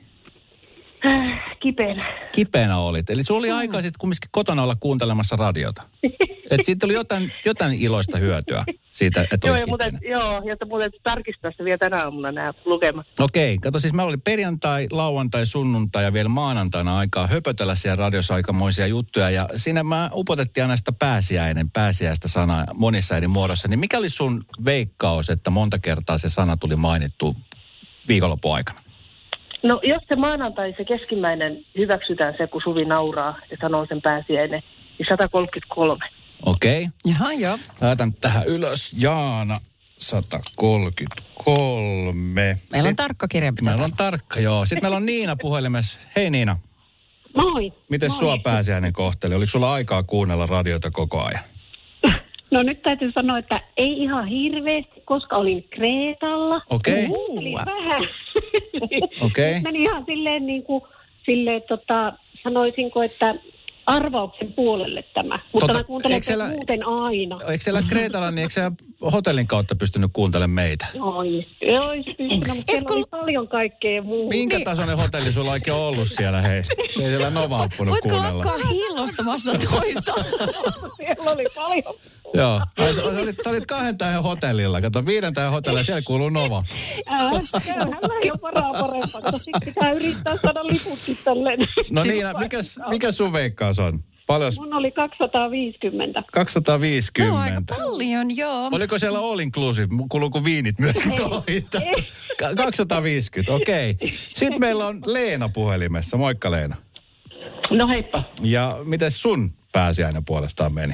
Kipeänä. 1.63 2.29
Kipeänä 2.31 2.77
olit. 2.77 3.09
Eli 3.09 3.23
sulla 3.23 3.39
oli 3.39 3.51
aikaa 3.51 3.81
sitten 3.81 3.99
kumminkin 3.99 4.29
kotona 4.31 4.63
olla 4.63 4.75
kuuntelemassa 4.79 5.35
radiota. 5.35 5.83
Et 6.51 6.65
siitä 6.65 6.85
oli 6.85 6.93
jotain, 6.93 7.31
jotain 7.45 7.73
iloista 7.73 8.17
hyötyä 8.17 8.63
siitä, 8.89 9.21
että 9.21 9.47
Joo, 9.47 9.55
ja 9.55 9.67
muuten, 9.67 9.99
joo, 10.09 10.41
ja 10.45 10.55
muuten 10.67 10.91
tarkistaa 11.03 11.51
se 11.57 11.63
vielä 11.63 11.77
tänä 11.77 12.03
aamuna 12.03 12.31
nämä 12.31 12.53
lukemat. 12.65 13.07
Okei, 13.19 13.57
kato 13.57 13.79
siis 13.79 13.93
meillä 13.93 14.09
oli 14.09 14.17
perjantai, 14.17 14.87
lauantai, 14.91 15.45
sunnuntai 15.45 16.03
ja 16.03 16.13
vielä 16.13 16.29
maanantaina 16.29 16.97
aikaa 16.97 17.27
höpötellä 17.27 17.75
siellä 17.75 17.95
radiossa 17.95 18.33
aikamoisia 18.35 18.87
juttuja. 18.87 19.29
Ja 19.29 19.49
siinä 19.55 19.83
mä 19.83 20.09
upotettiin 20.13 20.63
aina 20.63 20.77
sitä 20.77 20.91
pääsiäinen, 20.91 21.71
pääsiäistä 21.71 22.27
sanaa 22.27 22.65
monissa 22.73 23.17
eri 23.17 23.27
muodossa. 23.27 23.67
Niin 23.67 23.79
mikä 23.79 23.97
oli 23.97 24.09
sun 24.09 24.45
veikkaus, 24.65 25.29
että 25.29 25.49
monta 25.49 25.79
kertaa 25.79 26.17
se 26.17 26.29
sana 26.29 26.57
tuli 26.57 26.75
mainittu 26.75 27.35
viikonlopun 28.07 28.55
aikana? 28.55 28.86
No 29.63 29.79
jos 29.83 29.99
se 30.09 30.15
maanantai, 30.15 30.73
se 30.77 30.85
keskimmäinen 30.85 31.65
hyväksytään 31.77 32.33
se, 32.37 32.47
kun 32.47 32.61
Suvi 32.63 32.85
nauraa 32.85 33.39
ja 33.51 33.57
sanoo 33.61 33.85
sen 33.89 34.01
pääsiäinen, 34.01 34.63
niin 34.99 35.05
133. 35.09 36.05
Okei, 36.45 36.87
Jaha, 37.05 37.33
joo. 37.33 37.57
laitan 37.81 38.13
tähän 38.13 38.43
ylös. 38.47 38.93
Jaana 39.01 39.57
133. 39.99 42.13
Meillä 42.33 42.59
on 42.77 42.81
Sit- 42.87 42.95
tarkka 42.95 43.27
kirjanpito. 43.27 43.69
Meillä 43.69 43.85
on 43.85 43.91
tarkka, 43.97 44.39
joo. 44.39 44.65
Sitten 44.65 44.83
meillä 44.83 44.97
on 44.97 45.05
Niina 45.05 45.35
puhelimessa. 45.35 45.99
Hei 46.15 46.29
Niina, 46.29 46.57
Moi. 47.37 47.73
miten 47.89 48.11
Moi. 48.11 48.19
sua 48.19 48.37
pääsiäinen 48.43 48.93
kohteli? 48.93 49.35
Oliko 49.35 49.49
sulla 49.49 49.73
aikaa 49.73 50.03
kuunnella 50.03 50.45
radiota 50.45 50.91
koko 50.91 51.23
ajan? 51.23 51.43
No 52.51 52.63
nyt 52.63 52.81
täytyy 52.81 53.11
sanoa, 53.11 53.37
että 53.37 53.59
ei 53.77 54.03
ihan 54.03 54.27
hirveästi, 54.27 55.01
koska 55.05 55.35
olin 55.35 55.65
Kreetalla. 55.69 56.61
Okei. 56.69 57.07
Kuuntelin 57.07 57.55
vähän. 57.65 58.07
Okei. 59.27 59.59
Meni 59.61 59.83
ihan 59.83 60.05
silleen 60.05 60.45
niin 60.45 60.63
kuin, 60.63 60.83
silleen 61.25 61.61
tota, 61.67 62.13
sanoisinko, 62.43 63.03
että 63.03 63.35
arvauksen 63.87 64.53
puolelle 64.53 65.03
tämä. 65.13 65.39
Mutta 65.53 65.67
Tota, 65.67 65.73
mä 65.79 65.83
kuuntelen 65.83 66.15
eikö 66.15 66.25
siellä- 66.25 66.47
muuten 66.47 66.87
aina. 66.87 67.39
Eikö 67.47 67.63
siellä 67.63 67.81
Kreetalla, 67.89 68.31
niin 68.31 68.39
eikö 68.41 68.53
siellä 68.53 68.71
hotellin 69.11 69.47
kautta 69.47 69.75
pystynyt 69.75 70.09
kuuntelemaan 70.13 70.49
meitä? 70.55 70.85
Ois, 70.99 71.45
ois 71.85 72.05
pystynyt, 72.05 72.33
mutta 72.47 72.47
siellä 72.47 72.63
Esko- 72.67 72.93
oli 72.93 73.03
paljon 73.09 73.47
kaikkea 73.47 74.01
muuta. 74.01 74.29
Minkä 74.35 74.59
tasoinen 74.59 74.97
hotelli 74.97 75.33
sulla 75.33 75.51
oikein 75.51 75.75
on 75.77 75.83
ollut 75.83 76.07
siellä, 76.07 76.41
hei? 76.41 76.63
Se 76.63 76.73
ei 76.79 76.87
siellä 76.89 77.29
Nova 77.29 77.63
uppunut 77.63 77.91
Voitko 77.91 78.09
kuunnella. 78.09 78.45
lakkaa 78.45 78.67
hillostamasta 78.71 79.51
toista? 79.71 80.13
Siellä 80.97 81.31
oli 81.31 81.45
paljon. 81.55 81.95
Joo. 82.33 82.61
Sä, 82.79 83.03
olit, 83.03 83.35
sä 83.43 83.49
olit 83.49 83.65
kahden 83.65 83.97
tähän 83.97 84.23
hotellilla. 84.23 84.81
Kato, 84.81 85.05
viiden 85.05 85.33
tähän 85.33 85.51
hotellilla, 85.51 85.83
siellä 85.83 86.01
kuuluu 86.01 86.29
Nova. 86.29 86.63
Köyhän 87.65 87.87
ei 88.23 88.31
ole 88.31 88.39
varaa 88.41 88.71
parempaa, 88.73 89.21
mutta 89.21 89.37
sitten 89.37 89.61
pitää 89.65 89.91
yrittää 89.91 90.37
saada 90.37 90.63
liputkin 90.63 91.17
tälleen. 91.23 91.59
No 91.91 92.03
Niina, 92.03 92.33
mikäs, 92.33 92.79
mikä 92.89 93.11
sun 93.11 93.33
veikkaus 93.33 93.76
on? 93.79 93.99
Paljon? 94.27 94.53
Mun 94.57 94.73
oli 94.73 94.91
250. 94.91 96.23
250. 96.33 97.23
Se 97.23 97.31
on 97.31 97.37
aika 97.37 97.61
paljon, 97.83 98.37
joo. 98.37 98.69
Oliko 98.71 98.99
siellä 98.99 99.19
all 99.19 99.39
inclusive? 99.39 99.87
Kuuluuko 100.09 100.43
viinit 100.43 100.79
myöskin? 100.79 101.11
Ka- 102.39 102.55
250, 102.55 103.53
okei. 103.53 103.91
Okay. 103.91 104.09
Sitten 104.33 104.59
meillä 104.59 104.87
on 104.87 105.01
Leena 105.05 105.49
puhelimessa. 105.49 106.17
Moikka 106.17 106.51
Leena. 106.51 106.75
No 107.71 107.87
heippa. 107.91 108.23
Ja 108.41 108.77
miten 108.83 109.11
sun 109.11 109.53
pääsiäinen 109.71 110.25
puolestaan 110.25 110.73
meni? 110.73 110.93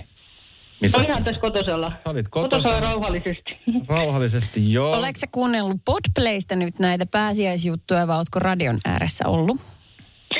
Missä 0.81 0.97
Mä 0.97 1.03
ihan 1.05 1.23
tässä 1.23 1.41
kotosella. 1.41 1.91
Sä 2.03 2.09
olit 2.09 2.27
Kotosella 2.27 2.63
kotosalla. 2.63 2.93
rauhallisesti. 2.93 3.51
rauhallisesti? 3.97 4.73
Joo. 4.73 4.93
Oletko 4.97 5.19
sä 5.19 5.27
kuunnellut 5.31 5.77
Podplaysta 5.85 6.55
nyt 6.55 6.79
näitä 6.79 7.05
pääsiäisjuttuja 7.05 8.07
vai 8.07 8.17
ootko 8.17 8.39
radion 8.39 8.77
ääressä 8.85 9.27
ollut? 9.27 9.61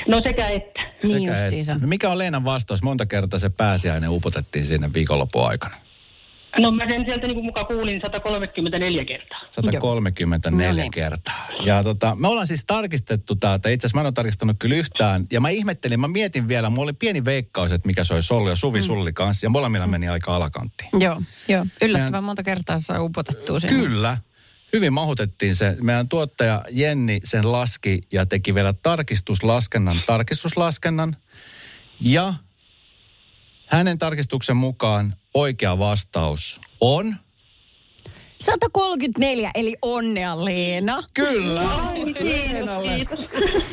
No 0.08 0.22
sekä 0.26 0.48
että. 0.50 0.82
Niin 1.04 1.20
Sekä 1.30 1.42
justiinsa. 1.42 1.74
et. 1.74 1.82
No 1.82 1.88
Mikä 1.88 2.10
on 2.10 2.18
Leenan 2.18 2.46
vastaus? 2.46 2.84
Monta 2.84 3.06
kertaa 3.06 3.40
se 3.40 3.50
pääsiäinen 3.50 4.10
upotettiin 4.10 4.66
sinne 4.66 4.94
viikonlopun 4.94 5.48
aikana? 5.48 5.76
No 6.60 6.72
mä 6.72 6.84
sen 6.90 7.06
sieltä 7.08 7.28
niin 7.28 7.46
mukaan 7.46 7.68
kuulin 7.68 8.02
134 8.04 9.06
kertaa. 9.06 9.40
134 9.50 10.68
No 10.72 10.76
niin. 10.82 10.92
kertaa. 10.92 11.48
Ja 11.66 11.84
tota, 11.84 12.16
me 12.16 12.28
ollaan 12.28 12.48
siis 12.48 12.64
tarkistettu 12.68 13.36
täältä. 13.36 13.70
Itse 13.70 13.86
asiassa 13.88 13.98
mä 13.98 14.02
en 14.02 14.06
ole 14.06 14.12
tarkistanut 14.14 14.56
kyllä 14.60 14.76
yhtään. 14.76 15.26
Ja 15.32 15.42
mä 15.42 15.50
ihmettelin, 15.50 16.00
mä 16.00 16.08
mietin 16.08 16.48
vielä, 16.48 16.70
mulla 16.70 16.84
oli 16.84 16.94
pieni 16.94 17.26
veikkaus, 17.26 17.72
että 17.72 17.88
mikä 17.88 18.04
se 18.04 18.14
olisi 18.14 18.34
ollut. 18.34 18.50
Ja 18.50 18.56
Suvi 18.56 18.80
mm. 18.80 18.86
sulli 18.86 19.14
kanssa. 19.14 19.46
Ja 19.46 19.50
molemmilla 19.50 19.88
meni 19.88 20.08
aika 20.08 20.36
alakanttiin. 20.36 20.90
Joo, 21.00 21.22
joo. 21.48 21.66
Yllättävän 21.82 22.12
Meidän- 22.12 22.24
monta 22.24 22.44
kertaa 22.44 22.78
saa 22.78 23.02
upotettua 23.02 23.60
sinne. 23.60 23.76
Kyllä. 23.80 24.18
Hyvin 24.74 24.94
mahutettiin 24.94 25.56
se. 25.56 25.78
Meidän 25.82 26.10
tuottaja 26.10 26.66
Jenni 26.72 27.20
sen 27.24 27.52
laski 27.52 28.02
ja 28.12 28.26
teki 28.26 28.56
vielä 28.56 28.74
tarkistuslaskennan, 28.74 30.04
tarkistuslaskennan. 30.06 31.16
Ja 32.00 32.34
hänen 33.66 33.98
tarkistuksen 33.98 34.58
mukaan 34.58 35.14
oikea 35.34 35.80
vastaus 35.80 36.62
on... 36.82 37.16
134, 38.40 39.52
eli 39.56 39.76
onnea 39.82 40.46
Leena. 40.46 41.04
Kyllä! 41.14 41.70
Kiitos, 42.20 42.84
kiitos. 42.84 43.64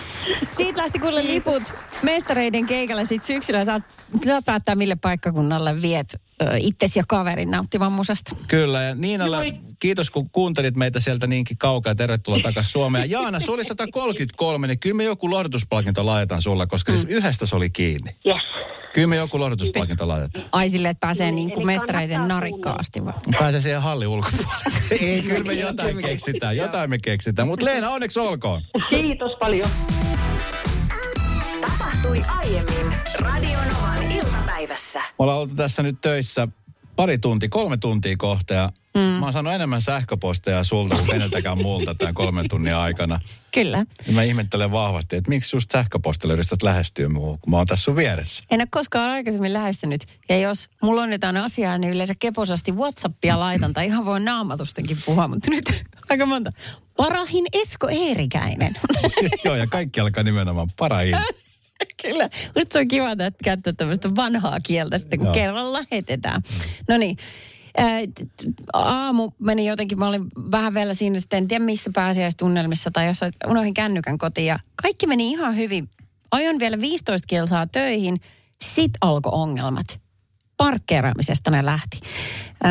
Siitä 0.57 0.83
lähti 0.83 0.99
kuule 0.99 1.25
liput 1.25 1.63
mestareiden 2.03 2.67
keikalla 2.67 3.05
sit 3.05 3.25
syksyllä. 3.25 3.65
Saat, 3.65 3.83
saat 4.25 4.45
päättää, 4.45 4.75
mille 4.75 4.97
paikkakunnalle 4.97 5.83
viet 5.83 6.21
itsesi 6.59 6.99
ja 6.99 7.03
kaverin 7.09 7.51
nauttivan 7.51 7.93
musasta. 7.93 8.37
Kyllä, 8.49 8.83
ja 8.83 8.95
Niinalle 8.95 9.55
kiitos 9.79 10.11
kun 10.11 10.31
kuuntelit 10.31 10.77
meitä 10.77 11.01
sieltä 11.01 11.27
niinkin 11.27 11.59
kaukaa. 11.59 11.95
Tervetuloa 11.95 12.41
takaisin 12.43 12.73
Suomeen. 12.73 13.11
Jaana, 13.11 13.41
se 13.41 13.51
oli 13.51 13.65
133, 13.65 14.67
niin 14.67 14.79
kyllä 14.79 14.97
me 14.97 15.05
joku 15.05 15.31
lohdutuspalkinto 15.31 16.07
laitetaan 16.07 16.43
sulla, 16.43 16.67
koska 16.67 16.93
siis 16.93 17.07
yhdestä 17.09 17.47
se 17.47 17.57
oli 17.57 17.71
kiinni. 17.71 18.17
Yes. 18.27 18.43
Kyllä 18.95 19.07
me 19.07 19.17
joku 19.17 19.41
lohdutuspalkinto 19.41 20.09
laitetaan. 20.09 20.47
Ai 20.53 20.69
silleen, 20.71 20.91
että 20.91 21.07
pääsee 21.07 21.27
Niin, 21.27 21.35
niin 21.37 21.53
kuin 21.53 21.67
mestareiden 21.67 22.17
kannattaa 22.17 22.37
narikkaan 22.37 22.81
asti 22.81 23.05
vaan. 23.05 23.21
Pääsee 23.39 23.61
siihen 23.61 23.83
hallin 23.83 24.09
ulkopuolelle. 24.09 24.71
Ei, 25.01 25.23
kyllä 25.23 25.45
me 25.45 25.53
jotain 25.53 26.03
keksitään, 26.03 26.57
jotain 26.57 26.91
me 26.91 26.99
keksitään. 26.99 27.49
Mutta 27.49 27.67
Leena, 27.67 27.91
onneksi 27.91 28.21
olkoon. 28.21 28.63
Kiitos 28.91 29.33
paljon. 29.39 29.69
Tapahtui 31.61 32.23
aiemmin 32.29 32.97
Radionovan 33.19 33.50
iltapäivässä. 34.81 35.01
Me 35.01 35.15
ollaan 35.19 35.39
oltu 35.39 35.55
tässä 35.55 35.83
nyt 35.83 36.01
töissä 36.01 36.49
pari 36.97 37.19
tuntia, 37.19 37.49
kolme 37.49 37.77
tuntia 37.77 38.17
kohta 38.17 38.55
ja 38.55 38.71
mm. 38.95 39.01
mä 39.01 39.27
oon 39.27 39.33
saanut 39.33 39.53
enemmän 39.53 39.81
sähköposteja 39.81 40.65
sulta 40.65 40.95
kuin 40.95 41.07
keneltäkään 41.07 41.59
muulta 41.59 41.95
tämän 41.95 42.15
kolmen 42.15 42.49
tunnin 42.49 42.75
aikana. 42.75 43.21
Kyllä. 43.55 43.85
Ja 44.07 44.13
mä 44.13 44.23
ihmettelen 44.23 44.73
vahvasti, 44.73 45.17
että 45.17 45.29
miksi 45.29 45.57
just 45.57 45.71
sähköpostilla 45.71 46.35
yrität 46.35 46.63
lähestyä 46.63 47.09
muuhun, 47.09 47.39
kun 47.41 47.51
mä 47.51 47.57
oon 47.57 47.67
tässä 47.67 47.85
sun 47.85 47.97
vieressä. 47.97 48.45
En 48.51 48.61
ole 48.61 48.69
koskaan 48.71 49.11
aikaisemmin 49.11 49.53
lähestynyt. 49.53 50.07
Ja 50.29 50.39
jos 50.39 50.69
mulla 50.83 51.03
on 51.03 51.13
jotain 51.13 51.37
asiaa, 51.37 51.79
niin 51.79 51.93
yleensä 51.93 52.15
keposasti 52.19 52.73
Whatsappia 52.73 53.41
laitan. 53.41 53.73
Tai 53.73 53.87
ihan 53.87 54.05
voi 54.05 54.21
naamatustenkin 54.21 54.99
puhua, 55.07 55.29
mutta 55.29 55.51
nyt 55.51 55.65
aika 56.11 56.27
monta. 56.27 56.53
Parahin 56.97 57.47
Esko 57.53 57.89
Eerikäinen. 57.89 58.77
Joo, 59.45 59.55
ja 59.55 59.67
kaikki 59.67 60.01
alkaa 60.01 60.23
nimenomaan 60.23 60.69
parahin. 60.79 61.17
Kyllä. 62.03 62.29
Musta 62.55 62.73
se 62.73 62.79
on 62.79 62.89
kiva 62.89 63.11
että 63.11 63.45
käyttää 63.45 63.73
tämmöistä 63.73 64.17
vanhaa 64.17 64.61
kieltä 64.63 64.99
sitten, 64.99 65.19
kun 65.19 65.27
Joo. 65.27 65.35
kerran 65.35 65.73
lähetetään. 65.73 66.43
No 66.89 66.97
niin. 66.97 67.17
Aamu 68.73 69.31
meni 69.39 69.67
jotenkin, 69.67 69.99
mä 69.99 70.09
olin 70.09 70.25
vähän 70.51 70.75
vielä 70.75 70.95
siinä 70.95 71.21
sitten, 71.21 71.37
en 71.37 71.49
tiedä 71.49 71.65
missä 71.65 71.91
pääsiäistunnelmissa 71.95 72.91
tai 72.91 73.07
jossain, 73.07 73.33
unohdin 73.47 73.75
kännykän 73.75 74.19
kotiin 74.19 74.47
ja 74.47 74.59
kaikki 74.83 75.07
meni 75.07 75.31
ihan 75.31 75.57
hyvin. 75.57 75.89
Ajoin 76.31 76.59
vielä 76.59 76.81
15 76.81 77.27
kilsaa 77.27 77.67
töihin, 77.67 78.21
sit 78.63 78.93
alkoi 79.01 79.33
ongelmat. 79.35 80.01
Parkkeeraamisesta 80.57 81.51
ne 81.51 81.65
lähti. 81.65 82.01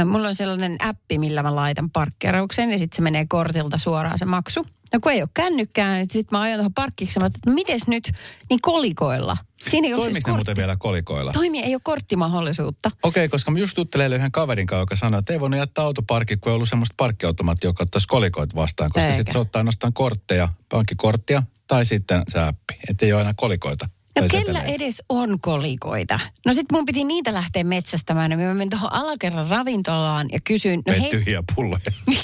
Mulla 0.05 0.27
on 0.27 0.35
sellainen 0.35 0.77
appi, 0.79 1.17
millä 1.17 1.43
mä 1.43 1.55
laitan 1.55 1.89
parkkeerauksen 1.89 2.71
ja 2.71 2.77
sitten 2.77 2.95
se 2.95 3.01
menee 3.01 3.25
kortilta 3.29 3.77
suoraan 3.77 4.17
se 4.17 4.25
maksu. 4.25 4.65
No 4.93 5.00
kun 5.00 5.12
ei 5.12 5.22
ole 5.22 5.29
kännykkää, 5.34 5.98
niin 5.98 6.10
sitten 6.10 6.38
mä 6.38 6.43
ajan 6.43 6.58
tuohon 6.58 6.74
parkkiksi, 6.74 7.19
että 7.25 7.51
mites 7.51 7.88
nyt, 7.88 8.12
niin 8.50 8.60
kolikoilla. 8.62 9.38
Siinä 9.69 9.88
ei 9.88 9.93
ole 9.93 10.03
siis 10.03 10.13
Toimiko 10.13 10.31
ne 10.31 10.36
muuten 10.36 10.55
vielä 10.55 10.75
kolikoilla? 10.75 11.31
Toimi 11.31 11.60
ei 11.60 11.75
ole 11.75 11.81
korttimahdollisuutta. 11.84 12.91
Okei, 13.03 13.25
okay, 13.25 13.29
koska 13.29 13.51
mä 13.51 13.60
just 13.60 13.77
juttelen 13.77 14.13
yhden 14.13 14.31
kaverin 14.31 14.67
kanssa, 14.67 14.81
joka 14.81 14.96
sanoi, 14.96 15.19
että 15.19 15.34
ei 15.34 15.39
voinut 15.39 15.60
jättää 15.60 15.84
autoparkki, 15.84 16.38
kun 16.38 16.51
ei 16.51 16.55
ollut 16.55 16.69
semmoista 16.69 16.93
parkkiautomaattia, 16.98 17.67
joka 17.67 17.84
ottaisi 17.84 18.08
kolikoit 18.08 18.55
vastaan, 18.55 18.91
koska 18.93 19.13
sitten 19.13 19.34
se 19.34 19.39
ottaa 19.39 19.60
ainoastaan 19.60 19.93
kortteja, 19.93 20.48
pankkikorttia 20.69 21.43
tai 21.67 21.86
sitten 21.86 22.24
se 22.27 22.39
appi, 22.39 22.74
että 22.89 23.05
ei 23.05 23.13
ole 23.13 23.22
enää 23.22 23.34
kolikoita. 23.38 23.89
No 24.19 24.27
kellä 24.31 24.62
edes 24.62 25.03
on 25.10 25.39
kolikoita? 25.39 26.19
No 26.46 26.53
sit 26.53 26.72
mun 26.72 26.86
piti 26.86 27.03
niitä 27.03 27.34
lähteä 27.34 27.63
metsästämään. 27.63 28.31
Ja 28.31 28.38
mä 28.38 28.53
menin 28.53 28.69
tuohon 28.69 28.93
alakerran 28.93 29.48
ravintolaan 29.48 30.27
ja 30.31 30.39
kysyin, 30.43 30.81
no 30.88 30.91
Vei 30.91 31.01
hei, 31.01 31.10
tyhjiä 31.10 31.43
pulloja. 31.55 31.91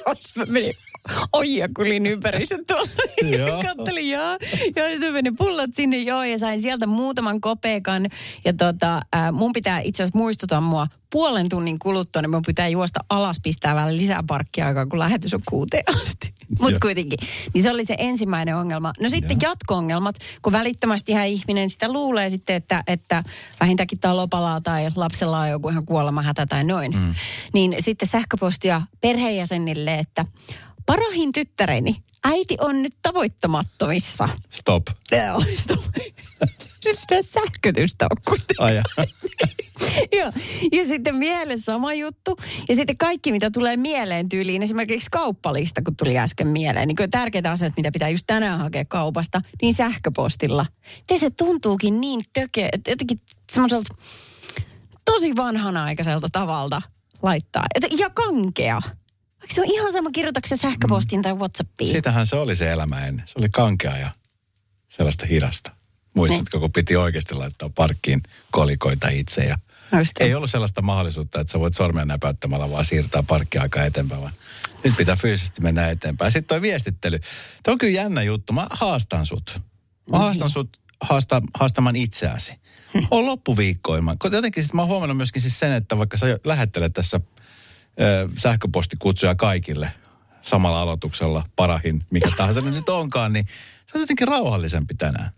jos 0.06 0.36
mä 0.36 0.44
menin 0.44 0.74
oi 1.32 1.56
ja 1.60 1.68
kulin 1.76 2.06
ympärissä 2.06 2.58
tuolla. 2.66 3.36
Joo. 3.38 3.62
Kattelin, 3.62 4.10
joo. 4.10 4.38
Joo, 4.76 4.88
sitten 4.88 5.12
meni 5.12 5.30
pullot 5.30 5.70
sinne, 5.72 5.96
joo, 5.96 6.24
ja 6.24 6.38
sain 6.38 6.62
sieltä 6.62 6.86
muutaman 6.86 7.40
kopeekan. 7.40 8.08
Ja 8.44 8.52
tota, 8.52 8.96
äh, 8.96 9.32
mun 9.32 9.52
pitää 9.52 9.80
itse 9.80 10.02
asiassa 10.02 10.18
muistuttaa 10.18 10.60
mua 10.60 10.86
puolen 11.12 11.48
tunnin 11.48 11.78
kuluttua, 11.78 12.22
niin 12.22 12.30
mun 12.30 12.42
pitää 12.46 12.68
juosta 12.68 13.00
alas, 13.08 13.36
pistää 13.42 13.74
vähän 13.74 13.96
lisää 13.96 14.22
parkkiaikaa, 14.26 14.86
kun 14.86 14.98
lähetys 14.98 15.34
on 15.34 15.40
kuuteen 15.48 15.84
asti. 15.88 16.34
Mutta 16.60 16.78
kuitenkin. 16.82 17.18
Niin 17.54 17.62
se 17.62 17.70
oli 17.70 17.84
se 17.84 17.94
ensimmäinen 17.98 18.56
ongelma. 18.56 18.92
No 19.00 19.10
sitten 19.10 19.36
jatko-ongelmat, 19.42 20.16
kun 20.42 20.52
välittömästi 20.52 21.12
ihan 21.12 21.26
ihminen 21.26 21.70
sitä 21.70 21.92
luulee 21.92 22.30
sitten, 22.30 22.56
että, 22.56 22.82
että 22.86 23.22
vähintäänkin 23.60 23.98
talo 23.98 24.28
palaa 24.28 24.60
tai 24.60 24.88
lapsella 24.96 25.40
on 25.40 25.48
joku 25.48 25.68
ihan 25.68 25.86
kuolemahätä 25.86 26.46
tai 26.46 26.64
noin. 26.64 26.92
Mm. 26.92 27.14
Niin 27.54 27.74
sitten 27.78 28.08
sähköpostia 28.08 28.82
perheenjäsenille, 29.00 29.94
että 29.94 30.26
parahin 30.96 31.32
tyttäreni, 31.32 31.96
äiti 32.24 32.56
on 32.60 32.82
nyt 32.82 32.94
tavoittamattomissa. 33.02 34.28
Stop. 34.50 34.82
Joo, 35.12 35.42
sitten 36.80 37.22
sähkötystä 37.22 38.06
on 38.10 38.16
kuitenkin. 38.24 38.82
Joo. 40.12 40.32
Ja 40.72 40.84
sitten 40.86 41.14
mielessä 41.16 41.64
sama 41.72 41.94
juttu. 41.94 42.36
Ja 42.68 42.74
sitten 42.74 42.96
kaikki, 42.96 43.32
mitä 43.32 43.50
tulee 43.50 43.76
mieleen 43.76 44.28
tyyliin, 44.28 44.62
esimerkiksi 44.62 45.08
kauppalista, 45.10 45.82
kun 45.82 45.96
tuli 45.96 46.18
äsken 46.18 46.48
mieleen, 46.48 46.88
niin 46.88 47.10
tärkeitä 47.10 47.50
asioita, 47.50 47.74
mitä 47.76 47.92
pitää 47.92 48.08
just 48.08 48.24
tänään 48.26 48.58
hakea 48.60 48.84
kaupasta, 48.84 49.40
niin 49.62 49.74
sähköpostilla. 49.74 50.66
Ja 51.10 51.18
se 51.18 51.30
tuntuukin 51.36 52.00
niin 52.00 52.22
töke, 52.32 52.68
että 52.72 52.90
jotenkin 52.90 53.20
semmoiselta 53.52 53.94
tosi 55.04 55.36
vanhanaikaiselta 55.36 56.28
tavalta 56.32 56.82
laittaa. 57.22 57.66
Et- 57.74 57.98
Ja 58.00 58.10
kankea. 58.10 58.80
Se 59.50 59.60
on 59.60 59.66
ihan 59.70 59.92
sama, 59.92 60.10
kirjoitatko 60.10 60.48
se 60.48 60.56
sähköpostiin 60.56 61.22
tai 61.22 61.34
Whatsappiin. 61.34 61.92
Sitähän 61.92 62.26
se 62.26 62.36
oli 62.36 62.56
se 62.56 62.72
elämä 62.72 63.06
ennen. 63.06 63.26
Se 63.26 63.32
oli 63.38 63.48
kankea 63.48 63.98
ja 63.98 64.08
sellaista 64.88 65.26
hidasta. 65.26 65.70
Muistatko, 66.14 66.60
kun 66.60 66.72
piti 66.72 66.96
oikeasti 66.96 67.34
laittaa 67.34 67.70
parkkiin 67.74 68.22
kolikoita 68.50 69.08
itse 69.08 69.44
ja 69.44 69.58
No 69.92 69.98
just 69.98 70.20
ei 70.20 70.34
ollut 70.34 70.50
sellaista 70.50 70.82
mahdollisuutta, 70.82 71.40
että 71.40 71.52
sä 71.52 71.60
voit 71.60 71.74
sormen 71.74 72.08
näpäyttämällä 72.08 72.70
vaan 72.70 72.84
siirtää 72.84 73.22
parkkiaikaa 73.22 73.84
eteenpäin, 73.84 74.20
vaan 74.20 74.32
nyt 74.84 74.96
pitää 74.96 75.16
fyysisesti 75.16 75.60
mennä 75.60 75.90
eteenpäin. 75.90 76.32
Sitten 76.32 76.48
toi 76.48 76.62
viestittely. 76.62 77.20
Tuo 77.62 77.72
on 77.72 77.78
kyllä 77.78 77.92
jännä 77.92 78.22
juttu. 78.22 78.52
Mä 78.52 78.66
haastan 78.70 79.26
sut. 79.26 79.60
Mä 80.10 80.18
haastan 80.18 80.50
sut 80.50 80.80
haasta, 81.00 81.42
haastamaan 81.54 81.96
itseäsi. 81.96 82.56
On 83.10 83.26
loppuviikkoima. 83.26 84.16
Kun 84.16 84.32
Jotenkin 84.32 84.62
sit 84.62 84.72
mä 84.72 84.82
oon 84.82 84.88
huomannut 84.88 85.16
myöskin 85.16 85.42
siis 85.42 85.58
sen, 85.58 85.72
että 85.72 85.98
vaikka 85.98 86.16
sä 86.16 86.26
lähettelet 86.44 86.92
tässä 86.92 87.20
sähköpostikutsuja 88.38 89.34
kaikille 89.34 89.92
samalla 90.42 90.80
aloituksella, 90.80 91.44
parahin, 91.56 92.04
mikä 92.10 92.30
tahansa 92.36 92.60
ne 92.60 92.70
nyt 92.70 92.88
onkaan, 92.88 93.32
niin 93.32 93.46
se 93.86 93.98
on 93.98 94.00
jotenkin 94.00 94.28
rauhallisempi 94.28 94.94
tänään. 94.94 95.30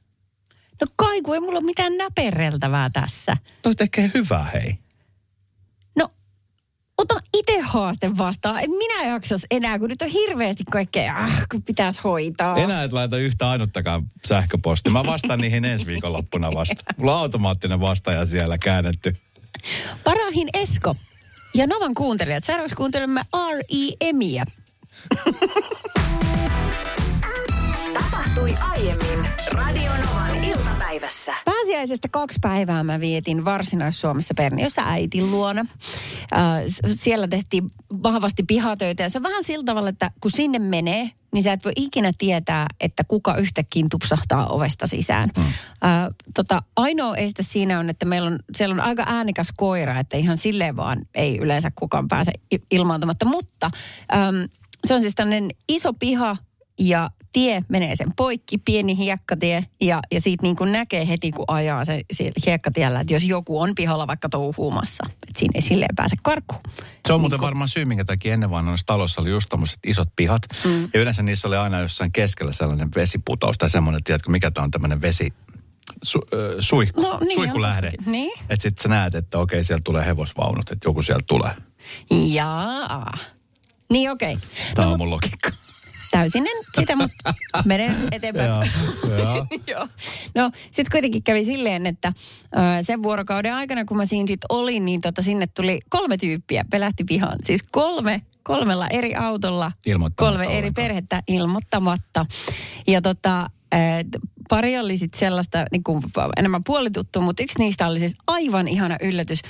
No 0.80 0.86
kai, 0.96 1.22
kun 1.22 1.34
ei 1.34 1.40
mulla 1.40 1.58
ole 1.58 1.64
mitään 1.64 1.96
näpereltävää 1.96 2.90
tässä. 2.90 3.36
Toi 3.62 3.74
tekee 3.74 4.10
hyvää, 4.14 4.44
hei. 4.44 4.78
No, 5.98 6.08
ota 6.98 7.14
itse 7.34 7.60
haaste 7.60 8.18
vastaan. 8.18 8.62
En 8.64 8.70
minä 8.70 9.04
jaksas 9.06 9.40
enää, 9.50 9.78
kun 9.78 9.88
nyt 9.88 10.02
on 10.02 10.08
hirveästi 10.08 10.64
kaikkea, 10.70 11.16
ah, 11.16 11.46
kun 11.50 11.62
pitäisi 11.62 12.00
hoitaa. 12.04 12.56
Enää 12.56 12.84
et 12.84 12.92
laita 12.92 13.16
yhtä 13.16 13.50
ainuttakaan 13.50 14.04
sähköpostia. 14.26 14.92
Mä 14.92 15.06
vastaan 15.06 15.40
niihin 15.40 15.64
ensi 15.74 15.86
viikonloppuna 15.86 16.52
vasta. 16.54 16.94
Mulla 16.96 17.14
on 17.14 17.20
automaattinen 17.20 17.80
vastaaja 17.80 18.26
siellä 18.26 18.58
käännetty. 18.58 19.16
Parahin 20.04 20.48
Esko 20.54 20.96
ja 21.54 21.66
Novan 21.66 21.94
kuuntelijat. 21.94 22.44
Seuraavaksi 22.44 22.76
kuuntelemme 22.76 23.20
R.I.Emiä. 23.52 24.44
Tapahtui 27.94 28.54
aiemmin 28.60 29.28
Radionovan 29.52 30.44
iltapäivässä. 30.44 31.34
Pääsiäisestä 31.44 32.08
kaksi 32.10 32.38
päivää 32.42 32.84
mä 32.84 33.00
vietin 33.00 33.44
Varsinais-Suomessa 33.44 34.34
Perniössä 34.34 34.82
äitin 34.82 35.30
luona. 35.30 35.66
Äh, 36.32 36.40
siellä 36.94 37.28
tehtiin 37.28 37.70
vahvasti 38.02 38.42
pihatöitä 38.42 39.02
ja 39.02 39.08
se 39.08 39.18
on 39.18 39.22
vähän 39.22 39.44
sillä 39.44 39.64
tavalla, 39.64 39.88
että 39.88 40.10
kun 40.20 40.30
sinne 40.30 40.58
menee, 40.58 41.10
niin 41.34 41.42
sä 41.42 41.52
et 41.52 41.64
voi 41.64 41.72
ikinä 41.76 42.12
tietää, 42.18 42.66
että 42.80 43.04
kuka 43.04 43.36
yhtäkkiä 43.36 43.86
tupsahtaa 43.90 44.46
ovesta 44.46 44.86
sisään. 44.86 45.30
Mm. 45.36 45.42
Äh, 45.44 45.52
tota, 46.34 46.62
ainoa 46.76 47.16
este 47.16 47.42
siinä 47.42 47.78
on, 47.78 47.90
että 47.90 48.06
meillä 48.06 48.26
on, 48.26 48.38
siellä 48.56 48.72
on 48.72 48.80
aika 48.80 49.04
äänikäs 49.06 49.52
koira, 49.56 50.00
että 50.00 50.16
ihan 50.16 50.36
silleen 50.36 50.76
vaan 50.76 51.06
ei 51.14 51.38
yleensä 51.38 51.70
kukaan 51.74 52.08
pääse 52.08 52.32
ilmaantamatta. 52.70 53.24
Mutta 53.26 53.70
äm, 54.14 54.48
se 54.84 54.94
on 54.94 55.00
siis 55.00 55.14
tämmöinen 55.14 55.50
iso 55.68 55.92
piha, 55.92 56.36
ja 56.78 57.10
tie 57.32 57.64
menee 57.68 57.96
sen 57.96 58.08
poikki, 58.16 58.58
pieni 58.58 58.96
hiekkatie, 58.96 59.64
ja, 59.80 60.00
ja 60.12 60.20
siitä 60.20 60.42
niin 60.42 60.56
kuin 60.56 60.72
näkee 60.72 61.08
heti, 61.08 61.30
kun 61.30 61.44
ajaa 61.48 61.84
se 61.84 62.02
siellä 62.12 62.32
hiekkatiellä, 62.46 63.00
että 63.00 63.12
jos 63.14 63.24
joku 63.24 63.60
on 63.60 63.74
pihalla 63.74 64.06
vaikka 64.06 64.28
touhuumassa, 64.28 65.04
että 65.10 65.38
siinä 65.38 65.52
ei 65.54 65.62
silleen 65.62 65.96
pääse 65.96 66.16
karkuun. 66.22 66.60
Se 67.06 67.12
on 67.12 67.20
muuten 67.20 67.40
varmaan 67.40 67.68
syy, 67.68 67.84
minkä 67.84 68.04
takia 68.04 68.34
ennen 68.34 68.50
vanhassa 68.50 68.86
talossa 68.86 69.20
oli 69.20 69.30
just 69.30 69.48
tommoset 69.48 69.78
isot 69.86 70.08
pihat. 70.16 70.42
Mm. 70.64 70.82
Ja 70.94 71.00
yleensä 71.00 71.22
niissä 71.22 71.48
oli 71.48 71.56
aina 71.56 71.80
jossain 71.80 72.12
keskellä 72.12 72.52
sellainen 72.52 72.88
vesiputous 72.96 73.58
tai 73.58 73.70
semmoinen, 73.70 74.04
tiedätkö, 74.04 74.30
mikä 74.30 74.50
tämä 74.50 74.64
on 74.64 74.70
tämmöinen 74.70 75.00
vesi, 75.00 75.32
su, 76.02 76.20
ö, 76.32 76.56
suihku, 76.58 77.00
No 77.02 77.18
niin, 77.20 77.34
suihkulähde. 77.34 77.90
Niin. 78.06 78.32
Että 78.40 78.62
sitten 78.62 78.82
sä 78.82 78.88
näet, 78.88 79.14
että 79.14 79.38
okei, 79.38 79.64
sieltä 79.64 79.84
tulee 79.84 80.06
hevosvaunut, 80.06 80.70
että 80.70 80.88
joku 80.88 81.02
sieltä 81.02 81.24
tulee. 81.26 81.50
Jaa. 82.26 83.18
Niin 83.92 84.10
okei. 84.10 84.38
Tämä 84.74 84.86
No, 84.86 84.92
on 84.92 84.98
mun 84.98 85.10
logiikka. 85.10 85.50
täysin 86.18 86.46
en 86.46 86.64
sitä, 86.74 86.96
mutta 86.96 87.34
menen 87.64 87.94
eteenpäin. 88.12 88.48
Joo. 88.48 89.46
Joo. 89.66 89.88
No 90.34 90.50
sitten 90.64 90.92
kuitenkin 90.92 91.22
kävi 91.22 91.44
silleen, 91.44 91.86
että 91.86 92.12
ö, 92.56 92.82
sen 92.82 93.02
vuorokauden 93.02 93.54
aikana, 93.54 93.84
kun 93.84 93.96
mä 93.96 94.04
siinä 94.04 94.26
sitten 94.26 94.46
olin, 94.48 94.84
niin 94.84 95.00
tota, 95.00 95.22
sinne 95.22 95.46
tuli 95.46 95.80
kolme 95.88 96.16
tyyppiä, 96.16 96.64
pelähti 96.70 97.04
pihaan. 97.04 97.38
Siis 97.42 97.62
kolme, 97.70 98.22
kolmella 98.42 98.88
eri 98.88 99.14
autolla, 99.14 99.72
kolme 100.16 100.44
eri 100.44 100.56
ollenkaan. 100.56 100.74
perhettä 100.74 101.22
ilmoittamatta. 101.28 102.26
Ja 102.86 103.02
tota, 103.02 103.50
pari 104.48 104.78
oli 104.78 104.96
sitten 104.96 105.18
sellaista 105.18 105.64
niin 105.72 105.84
kuin 105.84 106.02
enemmän 106.36 106.64
puolituttu, 106.66 107.20
mutta 107.20 107.42
yksi 107.42 107.58
niistä 107.58 107.86
oli 107.86 107.98
siis 107.98 108.14
aivan 108.26 108.68
ihana 108.68 108.96
yllätys. 109.02 109.40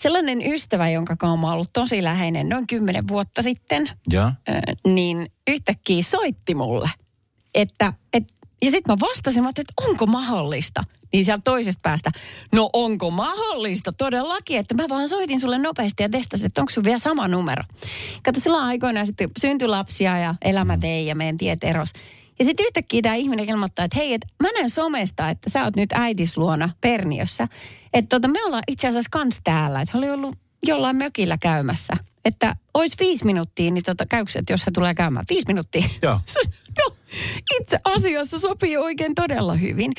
Sellainen 0.00 0.42
ystävä, 0.52 0.88
jonka 0.88 1.16
kanssa 1.16 1.36
mä 1.36 1.46
oon 1.46 1.54
ollut 1.54 1.72
tosi 1.72 2.02
läheinen 2.02 2.48
noin 2.48 2.66
kymmenen 2.66 3.08
vuotta 3.08 3.42
sitten, 3.42 3.90
Ja? 4.10 4.32
niin 4.86 5.26
yhtäkkiä 5.50 6.02
soitti 6.02 6.54
mulle, 6.54 6.90
että, 7.54 7.92
et, 8.12 8.24
ja 8.62 8.70
sitten 8.70 8.92
mä 8.92 8.96
vastasin, 9.00 9.42
mä 9.42 9.48
että 9.48 9.72
onko 9.88 10.06
mahdollista? 10.06 10.84
Niin 11.12 11.24
sieltä 11.24 11.42
toisesta 11.44 11.80
päästä, 11.82 12.10
no 12.52 12.70
onko 12.72 13.10
mahdollista 13.10 13.92
todellakin, 13.92 14.58
että 14.58 14.74
mä 14.74 14.84
vaan 14.88 15.08
soitin 15.08 15.40
sulle 15.40 15.58
nopeasti 15.58 16.02
ja 16.02 16.08
testasin, 16.08 16.46
että 16.46 16.60
onko 16.60 16.72
sun 16.72 16.84
vielä 16.84 16.98
sama 16.98 17.28
numero. 17.28 17.64
Kato, 18.22 18.40
silloin 18.40 18.64
aikoinaan 18.64 19.06
sitten 19.06 19.30
syntyi 19.38 19.68
lapsia 19.68 20.18
ja 20.18 20.34
elämä 20.42 20.80
vei 20.80 21.06
ja 21.06 21.14
meidän 21.14 21.38
tiet 21.38 21.64
eros. 21.64 21.92
Ja 22.38 22.44
sitten 22.44 22.66
yhtäkkiä 22.66 23.02
tämä 23.02 23.14
ihminen 23.14 23.48
ilmoittaa, 23.48 23.84
että 23.84 23.98
hei, 23.98 24.14
et 24.14 24.26
mä 24.42 24.48
näen 24.52 24.70
somesta, 24.70 25.30
että 25.30 25.50
sä 25.50 25.64
oot 25.64 25.76
nyt 25.76 25.92
äitis 25.92 26.36
luona 26.36 26.70
Perniössä. 26.80 27.48
Että 27.92 28.08
tota, 28.08 28.28
me 28.28 28.44
ollaan 28.44 28.62
itse 28.68 28.88
asiassa 28.88 29.10
kans 29.10 29.40
täällä, 29.44 29.80
että 29.80 29.98
oli 29.98 30.10
ollut 30.10 30.36
jollain 30.66 30.96
mökillä 30.96 31.38
käymässä. 31.38 31.94
Että 32.24 32.56
olisi 32.74 32.96
viisi 33.00 33.24
minuuttia, 33.24 33.70
niin 33.70 33.84
tota, 33.84 34.06
käykö 34.06 34.32
se, 34.32 34.38
että 34.38 34.52
jos 34.52 34.66
he 34.66 34.70
tulee 34.70 34.94
käymään? 34.94 35.24
Viisi 35.28 35.46
minuuttia. 35.46 35.88
Joo. 36.02 36.20
No, 36.78 36.96
itse 37.60 37.78
asiassa 37.84 38.38
sopii 38.38 38.76
oikein 38.76 39.14
todella 39.14 39.54
hyvin. 39.54 39.92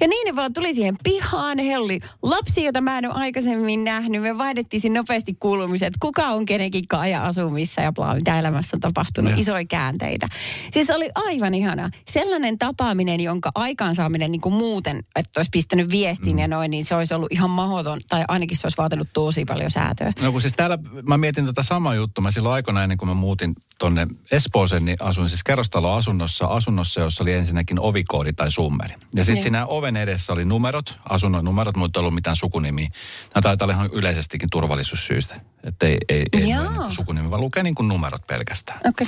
Ja 0.00 0.08
niin 0.08 0.26
ne 0.26 0.36
vaan 0.36 0.52
tuli 0.52 0.74
siihen 0.74 0.96
pihaan. 1.04 1.58
He 1.58 1.78
oli 1.78 2.00
lapsi, 2.22 2.64
jota 2.64 2.80
mä 2.80 2.98
en 2.98 3.06
ole 3.06 3.14
aikaisemmin 3.14 3.84
nähnyt. 3.84 4.22
Me 4.22 4.38
vaihdettiin 4.38 4.92
nopeasti 4.92 5.36
kuulumiset, 5.40 5.86
että 5.86 5.98
kuka 6.00 6.26
on 6.26 6.44
kenenkin 6.44 6.88
kanssa 6.88 7.06
ja 7.06 7.24
asuu 7.24 7.50
missä 7.50 7.82
ja 7.82 7.92
bla, 7.92 8.14
mitä 8.14 8.38
elämässä 8.38 8.76
on 8.76 8.80
tapahtunut. 8.80 9.30
Joo. 9.30 9.40
Isoja 9.40 9.64
käänteitä. 9.64 10.28
Siis 10.70 10.90
oli 10.90 11.10
aivan 11.14 11.54
ihana. 11.54 11.90
Sellainen 12.08 12.58
tapaaminen, 12.58 13.20
jonka 13.20 13.50
aikaansaaminen 13.54 14.32
niin 14.32 14.40
kuin 14.40 14.54
muuten, 14.54 14.98
että 15.16 15.40
olisi 15.40 15.50
pistänyt 15.52 15.90
viestin 15.90 16.32
mm. 16.32 16.38
ja 16.38 16.48
noin, 16.48 16.70
niin 16.70 16.84
se 16.84 16.94
olisi 16.94 17.14
ollut 17.14 17.32
ihan 17.32 17.50
mahdoton. 17.50 18.00
Tai 18.08 18.24
ainakin 18.28 18.56
se 18.56 18.66
olisi 18.66 18.78
vaatinut 18.78 19.08
tosi 19.12 19.44
paljon 19.44 19.70
säätöä. 19.70 20.12
No 20.20 20.32
kun 20.32 20.40
siis 20.40 20.54
täällä, 20.56 20.78
mä 21.08 21.18
mietin 21.18 21.46
tota 21.46 21.62
samaa 21.62 21.94
juttua. 21.94 22.22
Mä 22.22 22.30
silloin 22.30 22.54
aikana 22.54 22.82
ennen 22.82 22.98
kuin 22.98 23.08
mä 23.08 23.14
muutin 23.14 23.54
tonne 23.78 24.06
Espooseen, 24.30 24.84
niin 24.84 24.96
asuin 25.00 25.28
siis 25.28 25.42
kerrostaloasunnossa, 25.44 26.46
asunnossa, 26.46 27.00
jossa 27.00 27.24
oli 27.24 27.32
ensinnäkin 27.32 27.80
ovikoodi 27.80 28.32
tai 28.32 28.50
summeri. 28.50 28.94
Ja 29.14 29.24
sitten 29.24 29.34
Niin. 29.34 29.42
siinä 29.42 29.66
oven 29.66 29.96
edessä 29.96 30.32
oli 30.32 30.44
numerot, 30.44 30.98
asunnon 31.08 31.44
numerot, 31.44 31.76
mutta 31.76 31.98
ei 31.98 32.00
ollut 32.00 32.14
mitään 32.14 32.36
sukunimiä. 32.36 32.88
Nämä 33.34 33.42
taitaa 33.42 33.66
olla 33.66 33.74
ihan 33.74 33.90
yleisestikin 33.92 34.48
turvallisuussyistä. 34.52 35.40
Että 35.64 35.86
ei, 35.86 35.98
ei, 36.08 36.24
ei 36.32 36.40
niin 36.42 36.58
sukunimi, 36.88 37.30
vaan 37.30 37.40
lukee 37.40 37.62
niin 37.62 37.74
kuin 37.74 37.88
numerot 37.88 38.22
pelkästään. 38.28 38.80
Okay. 38.84 39.06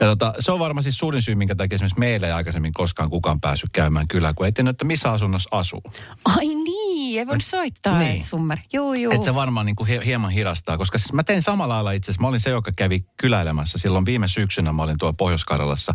Ja 0.00 0.06
tota, 0.06 0.34
se 0.38 0.52
on 0.52 0.58
varmaan 0.58 0.82
siis 0.82 0.98
suurin 0.98 1.22
syy, 1.22 1.34
minkä 1.34 1.54
takia 1.54 1.74
esimerkiksi 1.74 2.00
meillä 2.00 2.26
ei 2.26 2.32
aikaisemmin 2.32 2.72
koskaan 2.72 3.10
kukaan 3.10 3.40
päässyt 3.40 3.70
käymään 3.72 4.08
kylään, 4.08 4.34
kun 4.34 4.46
ei 4.46 4.52
tiennyt, 4.52 4.74
että 4.74 4.84
missä 4.84 5.12
asunnossa 5.12 5.48
asuu. 5.52 5.82
Ai 6.24 6.46
niin, 6.46 6.64
Niin, 7.12 7.20
ei 7.20 7.26
voinut 7.26 7.44
soittaa 7.44 7.98
Niin. 7.98 8.14
niin. 8.14 8.24
summer. 8.24 8.58
Juu, 8.72 8.94
juu. 8.94 9.12
Että 9.12 9.24
se 9.24 9.34
varmaan 9.34 9.66
niin 9.66 9.76
kuin 9.76 9.88
hie- 9.88 10.04
hieman 10.04 10.30
hidastaa, 10.30 10.78
koska 10.78 10.98
siis 10.98 11.12
mä 11.12 11.22
tein 11.22 11.42
samalla 11.42 11.74
lailla 11.74 11.92
itse 11.92 12.10
asiassa. 12.10 12.22
Mä 12.22 12.28
olin 12.28 12.40
se, 12.40 12.50
joka 12.50 12.72
kävi 12.76 13.04
kyläilemässä 13.16 13.78
silloin 13.78 14.04
viime 14.06 14.28
syksynä. 14.28 14.72
Mä 14.72 14.82
olin 14.82 14.98
tuolla 14.98 15.12
Pohjois-Karjalassa 15.18 15.94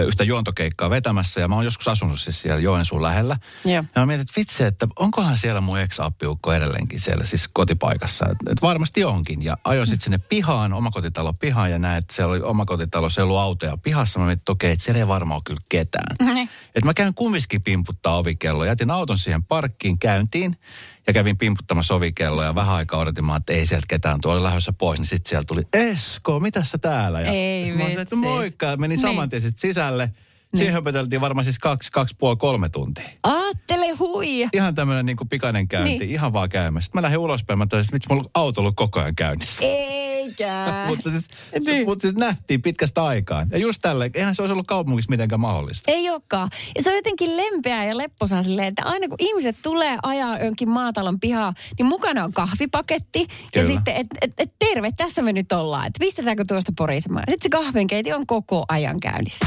yhtä 0.00 0.24
juontokeikkaa 0.24 0.90
vetämässä 0.90 1.40
ja 1.40 1.48
mä 1.48 1.54
oon 1.54 1.64
joskus 1.64 1.88
asunut 1.88 2.20
siis 2.20 2.40
siellä 2.40 2.60
Joensuun 2.60 3.02
lähellä. 3.02 3.36
Joo. 3.64 3.74
Ja 3.74 3.84
mä 3.96 4.06
mietin, 4.06 4.22
että 4.22 4.40
vitsi, 4.40 4.64
että 4.64 4.88
onkohan 4.98 5.36
siellä 5.36 5.60
mun 5.60 5.78
ex-appiukko 5.78 6.52
edelleenkin 6.52 7.00
siellä 7.00 7.24
siis 7.24 7.48
kotipaikassa. 7.52 8.24
Että 8.24 8.52
et 8.52 8.62
varmasti 8.62 9.04
onkin. 9.04 9.44
Ja 9.44 9.56
ajoin 9.64 9.86
sitten 9.86 10.04
sinne 10.04 10.18
pihaan, 10.18 10.72
omakotitalo 10.72 11.32
pihaan 11.32 11.70
ja 11.70 11.78
näin, 11.78 11.98
että 11.98 12.14
siellä 12.14 12.32
oli 12.32 12.42
omakotitalo, 12.42 13.10
siellä 13.10 13.32
oli 13.32 13.40
autoja 13.40 13.76
pihassa. 13.76 14.18
Mä 14.18 14.26
mietin, 14.26 14.40
että 14.40 14.52
okei, 14.52 14.72
että 14.72 14.84
siellä 14.84 14.98
ei 14.98 15.08
varmaan 15.08 15.36
ole 15.36 15.42
kyllä 15.44 15.62
ketään. 15.68 16.16
Niin. 16.32 16.48
Että 16.74 16.88
mä 16.88 16.94
käyn 16.94 17.14
kumminkin 17.14 17.62
pimputtaa 17.62 18.16
ovikello. 18.16 18.64
Jätin 18.64 18.90
auton 18.90 19.18
siihen 19.18 19.44
parkkiin 19.44 19.98
käyntiin 19.98 20.56
ja 21.06 21.12
kävin 21.12 21.38
pimputtamassa 21.38 21.94
ovikelloa 21.94 22.44
ja 22.44 22.54
vähän 22.54 22.74
aikaa 22.74 23.00
odotin, 23.00 23.24
mä, 23.24 23.36
että 23.36 23.52
ei 23.52 23.66
sieltä 23.66 23.86
ketään 23.88 24.20
tuolla 24.20 24.36
oli 24.36 24.44
lähdössä 24.44 24.72
pois. 24.72 25.00
Niin 25.00 25.06
sitten 25.06 25.28
siellä 25.28 25.44
tuli, 25.44 25.62
Esko, 25.72 26.40
mitä 26.40 26.64
sä 26.64 26.78
täällä? 26.78 27.20
Ja 27.20 27.32
Ei 27.32 27.72
mä 27.72 27.84
olin, 27.84 27.98
että 28.00 28.16
moikka. 28.16 28.76
Menin 28.76 28.88
Niin. 28.88 29.00
saman 29.00 29.28
tien 29.28 29.42
sisälle. 29.56 30.12
Siihen 30.56 30.74
höpöteltiin 30.74 31.20
varmaan 31.20 31.44
siis 31.44 31.58
kaksi, 31.58 31.92
kaksi 31.92 32.14
puoli, 32.18 32.36
kolme 32.36 32.68
tuntia. 32.68 33.04
Aattele 33.22 33.90
huija. 33.90 34.48
Ihan 34.52 34.74
tämmöinen 34.74 35.06
niin 35.06 35.16
pikainen 35.30 35.68
käynti, 35.68 35.90
niin. 35.90 36.00
Niin. 36.00 36.10
ihan 36.10 36.32
vaan 36.32 36.48
käymässä. 36.48 36.84
Sitten 36.86 36.98
mä 36.98 37.02
lähdin 37.02 37.18
ulospäin, 37.18 37.58
mä 37.58 37.64
että 37.64 37.76
vitsi, 37.76 38.08
mulla 38.08 38.22
on 38.22 38.28
auto 38.34 38.60
ollut 38.60 38.76
koko 38.76 39.00
ajan 39.00 39.14
käynnissä. 39.16 39.64
Eikä. 39.64 40.64
mutta, 40.88 41.10
siis, 41.10 41.28
Niin. 41.66 41.86
mutta 41.86 42.02
siis 42.02 42.14
nähtiin 42.14 42.62
pitkästä 42.62 43.04
aikaan. 43.04 43.48
Ja 43.50 43.58
just 43.58 43.78
tälle, 43.82 44.10
eihän 44.14 44.34
se 44.34 44.42
olisi 44.42 44.52
ollut 44.52 44.66
kaupungissa 44.66 45.10
mitenkään 45.10 45.40
mahdollista. 45.40 45.92
Ei 45.92 46.10
olekaan. 46.10 46.50
Ja 46.76 46.82
se 46.82 46.90
on 46.90 46.96
jotenkin 46.96 47.36
lempeää 47.36 47.84
ja 47.84 47.96
lepposaa 47.96 48.42
silleen, 48.42 48.68
että 48.68 48.82
aina 48.84 49.08
kun 49.08 49.16
ihmiset 49.18 49.56
tulee 49.62 49.98
ajaa 50.02 50.38
jonkin 50.38 50.68
maatalon 50.68 51.20
pihaa, 51.20 51.52
niin 51.78 51.86
mukana 51.86 52.24
on 52.24 52.32
kahvipaketti. 52.32 53.20
Ja 53.20 53.26
Kyllä. 53.52 53.66
sitten, 53.66 53.96
että 53.96 54.16
et, 54.22 54.32
et, 54.38 54.50
terve, 54.58 54.90
tässä 54.96 55.22
me 55.22 55.32
nyt 55.32 55.52
ollaan. 55.52 55.86
Että 55.86 55.98
pistetäänkö 56.00 56.44
tuosta 56.48 56.72
porisemaan. 56.78 57.24
Sitten 57.30 57.42
se 57.42 57.48
kahvinkeiti 57.64 58.12
on 58.12 58.26
koko 58.26 58.64
ajan 58.68 59.00
käynnissä. 59.00 59.46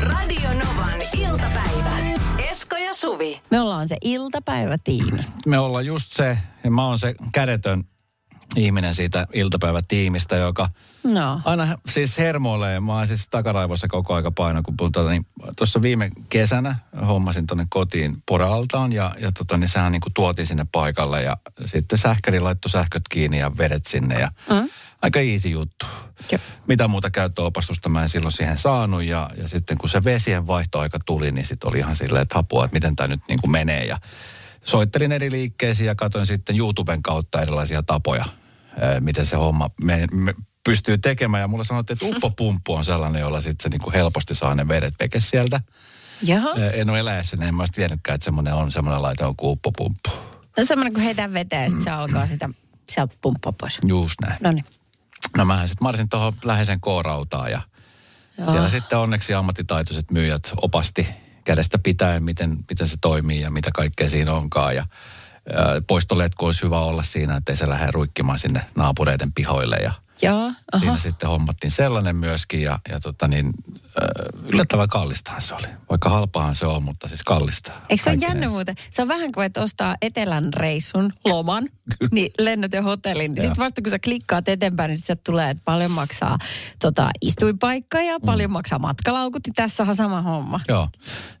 Radio 0.00 0.48
Novan 0.48 1.02
iltapäivä. 1.12 1.98
Esko 2.50 2.76
ja 2.76 2.94
Suvi. 2.94 3.40
Me 3.50 3.60
ollaan 3.60 3.88
se 3.88 3.96
iltapäivätiimi. 4.04 5.24
Me 5.46 5.58
ollaan 5.58 5.86
just 5.86 6.10
se, 6.12 6.38
ja 6.64 6.70
mä 6.70 6.84
oon 6.86 6.98
se 6.98 7.14
kädetön 7.32 7.84
ihminen 8.56 8.94
siitä 8.94 9.26
iltapäivätiimistä, 9.32 10.36
joka 10.36 10.68
No. 11.04 11.40
aina 11.44 11.66
siis 11.88 12.18
hermoilee. 12.18 12.80
Mä 12.80 12.94
oon 12.94 13.08
siis 13.08 13.28
takaraivossa 13.30 13.88
koko 13.88 14.14
aika 14.14 14.30
paino, 14.30 14.62
kun 14.62 14.76
tuota, 14.76 15.10
niin, 15.10 15.26
tuossa 15.56 15.82
viime 15.82 16.10
kesänä 16.28 16.76
hommasin 17.06 17.46
tuonne 17.46 17.66
kotiin 17.70 18.16
poraltaan 18.28 18.92
ja, 18.92 19.12
ja 19.20 19.32
tota, 19.32 19.56
niin 19.56 19.68
sehän 19.68 19.92
niin 19.92 20.00
kuin 20.00 20.14
tuotiin 20.14 20.46
sinne 20.46 20.66
paikalle 20.72 21.22
ja 21.22 21.36
sitten 21.66 21.98
sähkäri 21.98 22.40
laittoi 22.40 22.70
sähköt 22.70 23.02
kiinni 23.10 23.38
ja 23.38 23.56
vedet 23.58 23.86
sinne 23.86 24.20
ja 24.20 24.30
mm. 24.50 24.68
Aika 25.02 25.20
easy 25.20 25.48
juttu. 25.48 25.86
Jep. 26.32 26.42
Mitä 26.66 26.88
muuta 26.88 27.10
käyttöopastusta 27.10 27.88
mä 27.88 28.02
en 28.02 28.08
silloin 28.08 28.32
siihen 28.32 28.58
saanut 28.58 29.02
ja, 29.02 29.30
ja 29.36 29.48
sitten 29.48 29.78
kun 29.78 29.88
se 29.88 30.04
vesien 30.04 30.46
vaihtoaika 30.46 30.98
tuli, 31.06 31.30
niin 31.30 31.46
sitten 31.46 31.68
oli 31.68 31.78
ihan 31.78 31.96
silleen, 31.96 32.22
että 32.22 32.38
apua, 32.38 32.64
että 32.64 32.76
miten 32.76 32.96
tämä 32.96 33.06
nyt 33.06 33.20
niin 33.28 33.40
kuin 33.40 33.50
menee 33.50 33.84
ja 33.84 33.98
soittelin 34.64 35.12
eri 35.12 35.30
liikkeisiin 35.30 35.86
ja 35.86 35.94
katsoin 35.94 36.26
sitten 36.26 36.58
YouTuben 36.58 37.02
kautta 37.02 37.42
erilaisia 37.42 37.82
tapoja, 37.82 38.24
miten 39.00 39.26
se 39.26 39.36
homma 39.36 39.70
me, 39.82 40.06
me 40.12 40.34
pystyy 40.64 40.98
tekemään. 40.98 41.40
Ja 41.40 41.48
mulle 41.48 41.64
sanottiin, 41.64 41.98
että 42.02 42.16
uppopumppu 42.16 42.74
on 42.74 42.84
sellainen, 42.84 43.20
jolla 43.20 43.40
sitten 43.40 43.62
se 43.62 43.68
niinku 43.68 43.92
helposti 43.92 44.34
saa 44.34 44.54
ne 44.54 44.68
vedet 44.68 44.94
veke 45.00 45.20
sieltä. 45.20 45.60
Jaha. 46.22 46.54
En 46.54 46.90
ole 46.90 46.98
eläessäni, 46.98 47.46
en 47.46 47.54
mä 47.54 47.62
olisi 47.62 47.72
tiennytkään, 47.72 48.14
että 48.14 48.24
semmoinen 48.24 48.54
on 48.54 48.72
semmoinen 48.72 49.02
laite 49.02 49.24
on 49.24 49.36
kuin 49.36 49.50
uppopumppu. 49.50 50.10
No 50.56 50.64
semmoinen, 50.64 50.94
kun 50.94 51.02
heitään 51.02 51.32
veteen, 51.32 51.68
sitten 51.68 51.84
se 51.84 51.90
alkaa 51.90 52.26
sitä 52.26 52.48
sieltä 52.92 53.14
pumppaa 53.20 53.52
pois. 53.52 53.78
Just 53.86 54.14
näin. 54.22 54.36
No 54.40 54.52
niin. 54.52 54.64
No 55.36 55.44
mähän 55.44 55.68
sitten 55.68 55.84
marsin 55.84 56.08
tuohon 56.08 56.32
läheisen 56.44 56.80
K-rautaan 56.80 57.50
ja 57.50 57.60
Joo. 58.38 58.50
siellä 58.50 58.68
sitten 58.68 58.98
onneksi 58.98 59.34
ammattitaitoiset 59.34 60.10
myyjät 60.10 60.52
opasti 60.56 61.08
kädestä 61.44 61.78
pitäen, 61.78 62.22
miten, 62.22 62.56
miten 62.68 62.88
se 62.88 62.96
toimii 63.00 63.40
ja 63.40 63.50
mitä 63.50 63.70
kaikkea 63.74 64.10
siinä 64.10 64.32
onkaan. 64.32 64.76
Ja 64.76 64.86
ää, 65.52 65.80
poistoletku 65.86 66.44
olisi 66.46 66.62
hyvä 66.62 66.80
olla 66.80 67.02
siinä, 67.02 67.36
ettei 67.36 67.56
se 67.56 67.68
lähde 67.68 67.90
ruikkimaan 67.90 68.38
sinne 68.38 68.60
naapureiden 68.76 69.32
pihoille. 69.32 69.76
Ja 69.76 69.92
Joo, 70.22 70.52
aha. 70.72 70.78
siinä 70.78 70.98
sitten 70.98 71.28
hommattiin 71.28 71.70
sellainen 71.70 72.16
myöskin 72.16 72.62
ja, 72.62 72.78
ja 72.88 73.00
tota 73.00 73.28
niin, 73.28 73.52
yllättävän 74.46 74.88
kallistahan 74.88 75.42
se 75.42 75.54
oli. 75.54 75.66
Vaikka 75.90 76.08
halpaahan 76.08 76.54
se 76.54 76.66
on, 76.66 76.82
mutta 76.82 77.08
siis 77.08 77.22
kallista. 77.22 77.72
Eikö 77.88 78.02
se 78.02 78.10
ole 78.10 78.18
jännä 78.20 78.48
muuten? 78.48 78.74
Se 78.90 79.02
on 79.02 79.08
vähän 79.08 79.32
kuin, 79.32 79.46
että 79.46 79.60
ostaa 79.60 79.96
etelän 80.02 80.52
reissun, 80.52 81.12
loman, 81.24 81.68
niin 82.12 82.32
lennot 82.38 82.72
ja 82.72 82.82
hotellin. 82.82 83.34
Sitten 83.34 83.56
vasta 83.58 83.82
kun 83.82 83.90
sä 83.90 83.98
klikkaat 83.98 84.48
eteenpäin, 84.48 84.88
niin 84.88 84.98
sitten 84.98 85.18
tulee, 85.24 85.50
että 85.50 85.62
paljon 85.64 85.90
maksaa 85.90 86.38
tota, 86.78 87.10
istuinpaikka 87.20 88.00
ja 88.00 88.20
paljon 88.26 88.50
maksaa 88.50 88.78
matkalaukut. 88.78 89.46
Niin 89.46 89.54
tässähän 89.54 89.90
on 89.90 89.94
sama 89.94 90.22
homma. 90.22 90.60
Joo. 90.68 90.88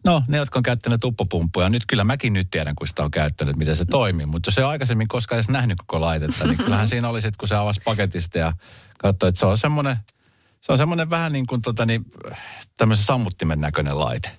No, 0.04 0.22
ne, 0.28 0.36
jotka 0.36 0.58
on 0.58 0.62
käyttäneet 0.62 1.04
uppopumppuja, 1.04 1.68
nyt 1.68 1.86
kyllä 1.86 2.04
mäkin 2.04 2.32
nyt 2.32 2.50
tiedän, 2.50 2.74
kun 2.74 2.88
sitä 2.88 3.02
on 3.02 3.10
käyttänyt, 3.10 3.56
miten 3.56 3.76
se 3.76 3.84
toimii. 3.84 4.26
Mutta 4.26 4.48
jos 4.48 4.58
ei 4.58 4.64
aikaisemmin 4.64 5.08
koskaan 5.08 5.36
edes 5.36 5.48
nähnyt 5.48 5.78
koko 5.78 6.00
laitetta, 6.00 6.46
niin 6.46 6.58
kyllähän 6.58 6.88
siinä 6.98 7.08
oli 7.08 7.22
sitten, 7.22 7.38
kun 7.38 7.48
se 7.48 7.56
avasi 7.56 7.80
paketista 7.84 8.38
ja 8.38 8.52
katsoi, 8.98 9.28
että 9.28 9.38
se 9.38 9.46
on 9.46 9.58
semmoinen, 9.58 9.96
se 10.60 10.72
on 10.72 10.78
semmoinen 10.78 11.10
vähän 11.10 11.32
niin 11.32 11.46
kuin 11.46 11.62
tota, 11.62 11.86
niin, 11.86 12.04
tämmöisen 12.76 13.06
sammuttimen 13.06 13.60
näköinen 13.60 13.98
laite. 13.98 14.30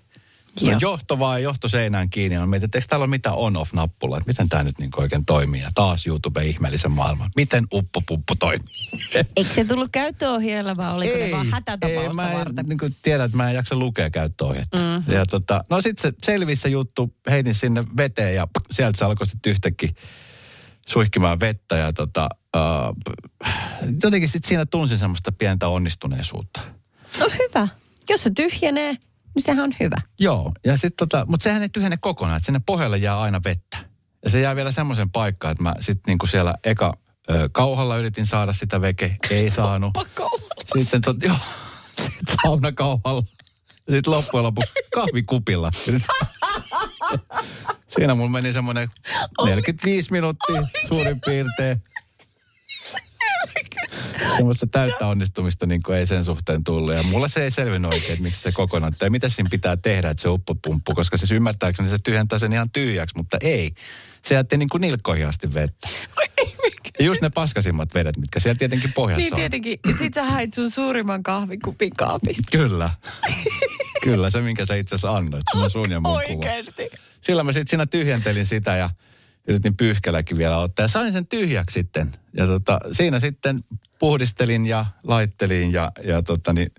No, 0.62 0.70
Joo. 0.70 0.80
johto 0.82 1.20
vaan 1.20 1.44
johto 1.44 1.68
seinään 1.68 2.10
kiinni. 2.10 2.38
Mä 2.38 2.46
mietin, 2.46 2.66
että 2.66 2.78
eikö 2.78 2.88
täällä 2.88 3.04
ole 3.04 3.10
mitään 3.10 3.36
on-off-nappula, 3.36 4.18
että 4.18 4.28
miten 4.30 4.50
tämä 4.50 4.64
nyt 4.64 4.80
niin 4.80 4.90
oikein 4.98 5.26
toimii. 5.26 5.62
Ja 5.62 5.70
taas 5.76 6.08
YouTube 6.08 6.46
ihmeellisen 6.46 6.92
maailman. 6.92 7.30
Miten 7.36 7.68
uppopumppu 7.74 8.36
toimii? 8.36 8.76
Eikö 9.36 9.54
se 9.54 9.66
tullut 9.66 9.90
käyttöohjeella 9.92 10.78
vai 10.78 10.94
oliko 10.94 11.18
ne 11.18 11.32
vaan 11.32 11.52
hätätapausta 11.52 12.14
mä 12.14 12.32
en, 12.32 12.38
varten? 12.38 12.66
niin 12.66 12.78
kuin 12.78 12.96
tiedän, 13.02 13.26
että 13.26 13.38
mä 13.38 13.50
en 13.50 13.56
jaksa 13.56 13.76
lukea 13.76 14.10
käyttöohjetta. 14.10 14.78
Mm. 14.78 15.14
Ja 15.14 15.26
tota, 15.26 15.64
no 15.70 15.82
sitten 15.82 16.02
se 16.02 16.18
selvisi 16.26 16.62
se 16.62 16.70
juttu, 16.70 17.14
heitin 17.30 17.56
sinne 17.56 17.84
veteen 17.98 18.36
ja 18.36 18.48
sieltä 18.72 18.98
se 18.98 19.06
alkoi 19.06 19.28
sitten 19.28 19.52
yhtäkkiä 19.52 19.90
suihkimaan 20.88 21.40
vettä 21.40 21.78
ja 21.78 21.94
tota, 21.94 22.30
uh, 22.58 22.96
jotenkin 24.04 24.30
sitten 24.30 24.50
siinä 24.50 24.66
tunsin 24.66 25.00
semmoista 25.00 25.32
pientä 25.32 25.68
onnistuneisuutta. 25.68 26.62
No 27.20 27.30
hyvä. 27.40 27.68
Jos 28.10 28.24
se 28.24 28.32
tyhjenee, 28.36 28.92
niin 28.92 29.44
sehän 29.44 29.64
on 29.64 29.74
hyvä. 29.80 30.02
Joo, 30.20 30.52
ja 30.66 30.78
sitten 30.78 31.08
tota, 31.10 31.26
mutta 31.28 31.44
sehän 31.44 31.62
ei 31.62 31.70
tyhjene 31.70 31.98
kokonaan, 32.02 32.38
että 32.38 32.46
sinne 32.46 32.62
pohjalle 32.66 32.98
jää 32.98 33.20
aina 33.20 33.42
vettä. 33.46 33.78
Ja 34.24 34.30
se 34.30 34.42
jää 34.42 34.56
vielä 34.56 34.72
semmoisen 34.72 35.12
paikkaan, 35.12 35.52
että 35.52 35.64
mä 35.64 35.76
sitten 35.80 36.12
niinku 36.12 36.28
siellä 36.28 36.56
eka 36.64 36.94
ö, 37.32 37.50
kauhalla 37.52 37.98
yritin 37.98 38.28
saada 38.28 38.54
sitä 38.54 38.82
veke, 38.82 39.18
ei 39.30 39.50
saanut. 39.50 39.94
Sitten 40.78 41.02
tot, 41.02 41.24
joo, 41.28 41.36
sitten 41.96 42.36
saunakauhalla. 42.44 43.24
Ja 43.88 43.94
sitten 43.96 44.14
loppujen 44.14 44.44
lopuksi 44.44 44.74
kahvikupilla. 44.94 45.72
Siinä 47.88 48.16
mulla 48.16 48.30
meni 48.30 48.54
semmoinen 48.54 48.90
45 49.46 50.12
minuuttia 50.12 50.64
suurin 50.88 51.22
piirtein. 51.26 51.84
Semmoista 54.36 54.67
täyttä 54.67 55.08
onnistumista 55.08 55.65
niin 55.65 55.82
ei 55.97 56.06
sen 56.06 56.23
suhteen 56.23 56.63
tullut. 56.63 56.93
Ja 56.95 57.04
mulla 57.04 57.28
se 57.28 57.43
ei 57.43 57.52
selvinnyt 57.52 57.93
oikein, 57.93 58.12
että 58.13 58.23
miksi 58.23 58.41
se 58.41 58.52
kokonaan. 58.52 58.95
Tai 58.99 59.10
mitä 59.10 59.30
siinä 59.30 59.49
pitää 59.52 59.78
tehdä, 59.78 60.10
että 60.10 60.21
se 60.21 60.30
uppopumppu. 60.30 60.93
Koska 60.95 61.17
siis 61.17 61.32
ymmärtääkseni 61.32 61.89
se 61.89 61.97
tyhjentää 62.04 62.39
sen 62.39 62.54
ihan 62.54 62.69
tyhjäksi, 62.69 63.17
mutta 63.17 63.38
ei. 63.41 63.71
Se 64.21 64.36
jätti 64.36 64.58
niin 64.58 64.69
kuin 64.69 64.82
nilkkoihin 64.82 65.28
asti 65.28 65.54
vettä. 65.54 65.88
Ja 66.99 67.06
just 67.06 67.21
ne 67.21 67.30
paskasimmat 67.30 67.93
vedet, 67.93 68.17
mitkä 68.17 68.39
siellä 68.39 68.58
tietenkin 68.58 68.93
pohjassa 68.93 69.21
Niin 69.23 69.34
on. 69.34 69.39
tietenkin. 69.39 69.80
Ja 69.88 69.93
sit 69.97 70.13
sä 70.13 70.23
hait 70.23 70.54
sun 70.54 70.71
suurimman 70.71 71.23
kahvikupin 71.23 71.91
kaapista. 71.97 72.43
Kyllä. 72.52 72.89
Kyllä, 74.04 74.30
se 74.30 74.41
minkä 74.41 74.65
sä 74.65 74.75
itse 74.75 74.95
asiassa 74.95 75.17
annoit. 75.17 75.43
Se 75.52 75.58
on 75.58 75.69
sun 75.69 75.91
ja 75.91 75.99
mun 75.99 76.12
kuva. 76.12 76.17
Oikeesti. 76.49 76.89
Sillä 77.21 77.43
mä 77.43 77.52
sitten 77.52 77.69
siinä 77.69 77.86
tyhjentelin 77.86 78.45
sitä 78.45 78.75
ja 78.75 78.89
yritin 79.50 79.78
pyyhkälläkin 79.78 80.38
vielä 80.38 80.58
ottaa. 80.58 80.84
Ja 80.84 80.88
sain 80.88 81.14
sen 81.14 81.28
tyhjäksi 81.28 81.74
sitten. 81.74 82.12
Ja 82.38 82.46
tota, 82.46 82.80
siinä 82.92 83.20
sitten 83.20 83.60
puhdistelin 84.00 84.66
ja 84.66 84.86
laittelin 85.04 85.74
ja, 85.74 85.92
ja 86.04 86.22
tota 86.22 86.54
niin, 86.54 86.72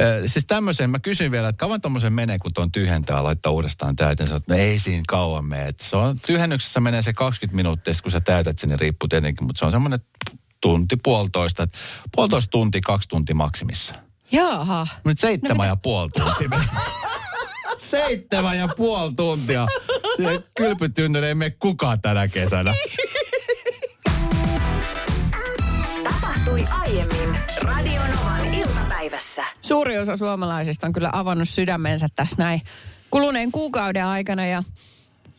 äh, 0.00 0.06
Siis 0.26 0.44
tämmöisen, 0.46 0.90
mä 0.90 0.98
kysyin 0.98 1.30
vielä, 1.30 1.48
että 1.48 1.60
kauan 1.60 1.80
tuommoisen 1.80 2.12
menee, 2.12 2.38
kun 2.38 2.54
tuon 2.54 2.72
tyhjentää 2.72 3.24
laittaa 3.24 3.52
uudestaan 3.52 3.96
täyteen. 3.96 4.32
Että 4.32 4.54
no 4.54 4.60
ei 4.60 4.78
siinä 4.78 5.02
kauan 5.08 5.44
mene. 5.44 5.68
Että 5.68 5.84
Se 5.84 5.96
on, 5.96 6.16
tyhjennyksessä 6.26 6.80
menee 6.80 7.02
se 7.02 7.12
20 7.12 7.56
minuuttia, 7.56 7.94
kun 8.02 8.12
sä 8.12 8.20
täytät 8.20 8.58
sen, 8.58 8.68
niin 8.68 8.80
riippuu 8.80 9.08
tietenkin. 9.08 9.46
Mutta 9.46 9.58
se 9.58 9.64
on 9.64 9.72
semmoinen 9.72 10.00
tunti, 10.60 10.96
puolitoista. 10.96 11.68
Puolitoista 12.14 12.50
tuntia, 12.50 12.80
kaksi 12.84 13.08
tuntia 13.08 13.34
maksimissa. 13.34 13.94
Jaha. 14.32 14.86
Nyt 15.04 15.18
seitsemän 15.18 15.68
ja 15.68 15.76
puoli 15.76 16.10
tuntia. 16.10 16.60
Seitsemän 17.78 18.58
ja 18.58 18.68
puoli 18.76 19.12
tuntia. 19.12 19.66
Siihen 20.16 20.44
kylpytynnyri 20.56 21.26
ei 21.26 21.34
mene 21.34 21.56
kukaan 21.58 22.00
tänä 22.00 22.28
kesänä. 22.28 22.74
Tapahtui 26.04 26.64
aiemmin 26.70 27.38
Radionovan 27.62 28.54
iltapäivässä. 28.54 29.44
Suuri 29.62 29.98
osa 29.98 30.16
suomalaisista 30.16 30.86
on 30.86 30.92
kyllä 30.92 31.10
avannut 31.12 31.48
sydämensä 31.48 32.06
tässä 32.16 32.36
näin 32.38 32.62
kuluneen 33.10 33.52
kuukauden 33.52 34.04
aikana 34.04 34.46
ja 34.46 34.62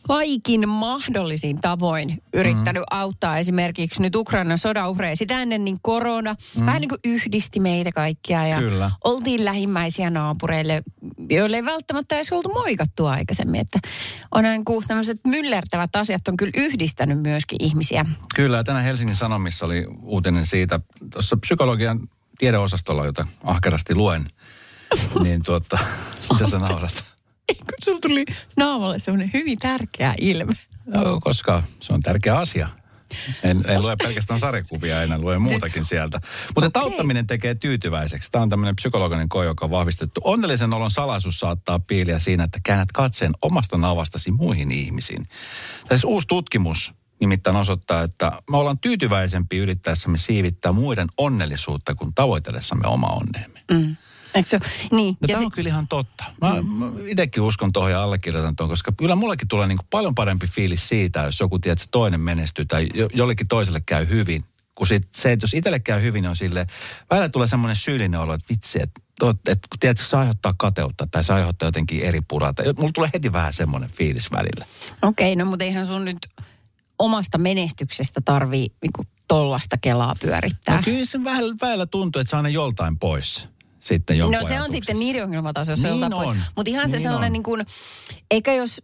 kaikin 0.08 0.68
mahdollisin 0.68 1.60
tavoin 1.60 2.22
yrittänyt 2.34 2.82
mm. 2.82 2.98
auttaa 2.98 3.38
esimerkiksi 3.38 4.02
nyt 4.02 4.16
Ukrainan 4.16 4.58
sodan 4.58 4.90
uhreja. 4.90 5.16
Sitä 5.16 5.42
ennen 5.42 5.64
niin 5.64 5.78
korona 5.82 6.36
mm. 6.56 6.66
vähän 6.66 6.80
niin 6.80 6.88
kuin 6.88 7.00
yhdisti 7.04 7.60
meitä 7.60 7.92
kaikkia 7.92 8.46
ja 8.46 8.58
Kyllä. 8.58 8.90
oltiin 9.04 9.44
lähimmäisiä 9.44 10.10
naapureille, 10.10 10.82
joille 11.30 11.56
ei 11.56 11.64
välttämättä 11.64 12.14
edes 12.14 12.32
oltu 12.32 12.48
moikattua 12.48 13.10
aikaisemmin. 13.10 13.60
Että 13.60 13.78
on 14.32 14.44
niin 14.44 14.64
kuin 14.64 14.84
tämmöiset 14.88 15.20
myllertävät 15.26 15.96
asiat 15.96 16.28
on 16.28 16.36
kyllä 16.36 16.52
yhdistänyt 16.56 17.22
myöskin 17.22 17.64
ihmisiä. 17.64 18.06
Kyllä, 18.34 18.56
ja 18.56 18.64
tänään 18.64 18.84
Helsingin 18.84 19.16
Sanomissa 19.16 19.66
oli 19.66 19.86
uutinen 20.02 20.46
siitä, 20.46 20.80
tuossa 21.10 21.36
psykologian 21.36 22.00
tiedeosastolla, 22.38 23.06
jota 23.06 23.26
ahkerasti 23.44 23.94
luen, 23.94 24.24
niin 25.22 25.42
tuota, 25.42 25.78
mitä 26.32 26.50
sä 26.50 26.58
naurat? 26.58 27.15
Kun 27.58 27.74
sulla 27.84 28.00
tuli 28.00 28.24
naamalle 28.56 28.98
semmoinen 28.98 29.30
hyvin 29.34 29.58
tärkeä 29.58 30.14
ilme. 30.20 30.52
No, 30.86 31.20
koska 31.20 31.62
se 31.80 31.92
on 31.92 32.02
tärkeä 32.02 32.36
asia. 32.36 32.68
En, 33.42 33.64
en 33.66 33.82
lue 33.82 33.96
pelkästään 33.96 34.40
sarjakuvia, 34.40 35.02
en 35.02 35.20
lue 35.20 35.38
muutakin 35.38 35.84
sieltä. 35.84 36.20
Mutta 36.54 36.66
okay. 36.66 36.70
tauttaminen 36.70 37.26
tekee 37.26 37.54
tyytyväiseksi. 37.54 38.30
Tämä 38.30 38.42
on 38.42 38.48
tämmöinen 38.48 38.76
psykologinen 38.76 39.28
koe, 39.28 39.44
joka 39.44 39.64
on 39.64 39.70
vahvistettu. 39.70 40.20
Onnellisen 40.24 40.72
olon 40.72 40.90
salaisuus 40.90 41.38
saattaa 41.38 41.78
piiliä 41.78 42.18
siinä, 42.18 42.44
että 42.44 42.58
käännät 42.64 42.92
katseen 42.92 43.32
omasta 43.42 43.78
navastasi 43.78 44.30
muihin 44.30 44.72
ihmisiin. 44.72 45.28
Tässä 45.88 46.08
uusi 46.08 46.26
tutkimus 46.26 46.94
nimittäin 47.20 47.56
osoittaa, 47.56 48.02
että 48.02 48.32
me 48.50 48.56
ollaan 48.56 48.78
tyytyväisempi 48.78 49.56
yrittäessämme 49.56 50.18
siivittää 50.18 50.72
muiden 50.72 51.08
onnellisuutta 51.16 51.94
kuin 51.94 52.14
tavoitellessamme 52.14 52.88
oma 52.88 53.06
onneemme. 53.06 53.60
Mm. 53.70 53.96
Eikö 54.36 54.48
se, 54.48 54.58
niin. 54.92 55.16
Ja, 55.20 55.28
ja 55.28 55.28
tämä 55.28 55.38
se... 55.38 55.44
on 55.44 55.52
kyllä 55.52 55.68
ihan 55.68 55.88
totta. 55.88 56.24
Mä, 56.40 56.62
mm. 56.62 56.68
mä 56.68 56.86
itsekin 57.06 57.42
uskon 57.42 57.72
tuohon 57.72 57.90
ja 57.90 58.02
allekirjoitan 58.02 58.56
tuon, 58.56 58.68
koska 58.68 58.92
kyllä 58.92 59.16
mullekin 59.16 59.48
tulee 59.48 59.66
niin 59.66 59.78
paljon 59.90 60.14
parempi 60.14 60.46
fiilis 60.46 60.88
siitä, 60.88 61.22
jos 61.22 61.40
joku 61.40 61.58
tiedät, 61.58 61.78
että 61.78 61.90
toinen 61.90 62.20
menestyy 62.20 62.64
tai 62.64 62.88
jo, 62.94 63.08
jollekin 63.14 63.48
toiselle 63.48 63.80
käy 63.86 64.08
hyvin. 64.08 64.42
Kun 64.74 64.86
sit, 64.86 65.02
se, 65.14 65.32
että 65.32 65.44
jos 65.44 65.54
itselle 65.54 65.80
käy 65.80 66.02
hyvin, 66.02 66.22
niin 66.22 66.30
on 66.30 66.36
sille, 66.36 66.66
välillä 67.10 67.28
tulee 67.28 67.48
semmoinen 67.48 67.76
syyllinen 67.76 68.20
olo, 68.20 68.34
että 68.34 68.46
vitsi, 68.50 68.82
että 68.82 69.00
että, 69.48 69.68
tiedätkö, 69.80 70.04
se 70.04 70.16
aiheuttaa 70.16 70.54
kateutta 70.58 71.06
tai 71.10 71.24
se 71.24 71.32
aiheuttaa 71.32 71.66
jotenkin 71.66 72.00
eri 72.00 72.20
purata. 72.28 72.62
Mulla 72.78 72.92
tulee 72.92 73.10
heti 73.14 73.32
vähän 73.32 73.52
semmoinen 73.52 73.90
fiilis 73.90 74.32
välillä. 74.32 74.66
Okei, 75.02 75.32
okay, 75.32 75.44
no 75.44 75.50
mutta 75.50 75.64
eihän 75.64 75.86
sun 75.86 76.04
nyt 76.04 76.18
omasta 76.98 77.38
menestyksestä 77.38 78.20
tarvii 78.24 78.68
niin 78.82 79.06
tollasta 79.28 79.78
kelaa 79.78 80.14
pyörittää. 80.20 80.76
No 80.76 80.82
kyllä 80.82 81.04
se 81.04 81.24
vähän, 81.24 81.44
välillä 81.60 81.86
tuntuu, 81.86 82.20
että 82.20 82.30
se 82.30 82.36
aina 82.36 82.48
joltain 82.48 82.98
pois 82.98 83.48
sitten 83.86 84.18
jonkun 84.18 84.40
No 84.40 84.48
se 84.48 84.60
on 84.60 84.72
sitten 84.72 84.98
niiden 84.98 85.24
ongelmataso, 85.24 85.72
niin 85.82 86.14
on. 86.14 86.36
Mutta 86.56 86.70
ihan 86.70 86.88
se 86.88 86.96
niin 86.96 87.02
sellainen 87.02 87.28
on. 87.28 87.32
niin 87.32 87.42
kuin, 87.42 87.66
eikä 88.30 88.54
jos, 88.54 88.82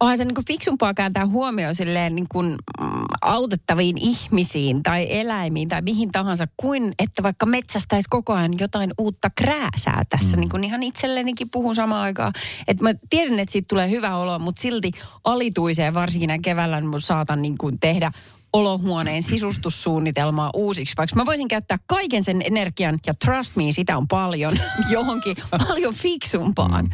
onhan 0.00 0.18
se 0.18 0.24
niin 0.24 0.34
kuin 0.34 0.44
fiksumpaa 0.44 0.94
kääntää 0.94 1.26
huomioon 1.26 1.74
silleen 1.74 2.14
niin 2.14 2.26
kuin, 2.28 2.46
mm, 2.80 3.04
autettaviin 3.22 3.98
ihmisiin 3.98 4.82
tai 4.82 5.06
eläimiin 5.10 5.68
tai 5.68 5.82
mihin 5.82 6.12
tahansa, 6.12 6.46
kuin 6.56 6.92
että 6.98 7.22
vaikka 7.22 7.46
metsästäisi 7.46 8.06
koko 8.10 8.32
ajan 8.32 8.58
jotain 8.60 8.92
uutta 8.98 9.30
krääsää 9.30 10.02
tässä. 10.08 10.36
Mm. 10.36 10.40
Niin 10.40 10.50
kuin 10.50 10.64
ihan 10.64 10.82
itsellenikin 10.82 11.50
puhun 11.50 11.74
samaan 11.74 12.02
aikaan. 12.02 12.32
Että 12.68 12.84
mä 12.84 12.94
tiedän, 13.10 13.38
että 13.38 13.52
siitä 13.52 13.68
tulee 13.68 13.90
hyvä 13.90 14.16
olo, 14.16 14.38
mutta 14.38 14.62
silti 14.62 14.92
alituiseen 15.24 15.94
varsinkin 15.94 16.28
näin 16.28 16.42
keväällä 16.42 16.80
niin 16.80 17.00
saatan 17.00 17.42
niin 17.42 17.58
kuin 17.58 17.80
tehdä 17.80 18.12
olohuoneen 18.52 19.22
sisustussuunnitelmaa 19.22 20.50
uusiksi, 20.54 20.94
vaikka 20.96 21.16
mä 21.16 21.26
voisin 21.26 21.48
käyttää 21.48 21.76
kaiken 21.86 22.24
sen 22.24 22.42
energian, 22.42 22.98
ja 23.06 23.14
trust 23.14 23.56
me, 23.56 23.72
sitä 23.72 23.96
on 23.96 24.08
paljon, 24.08 24.52
johonkin 24.90 25.36
paljon 25.50 25.94
fiksumpaan. 25.94 26.84
Mm. 26.84 26.90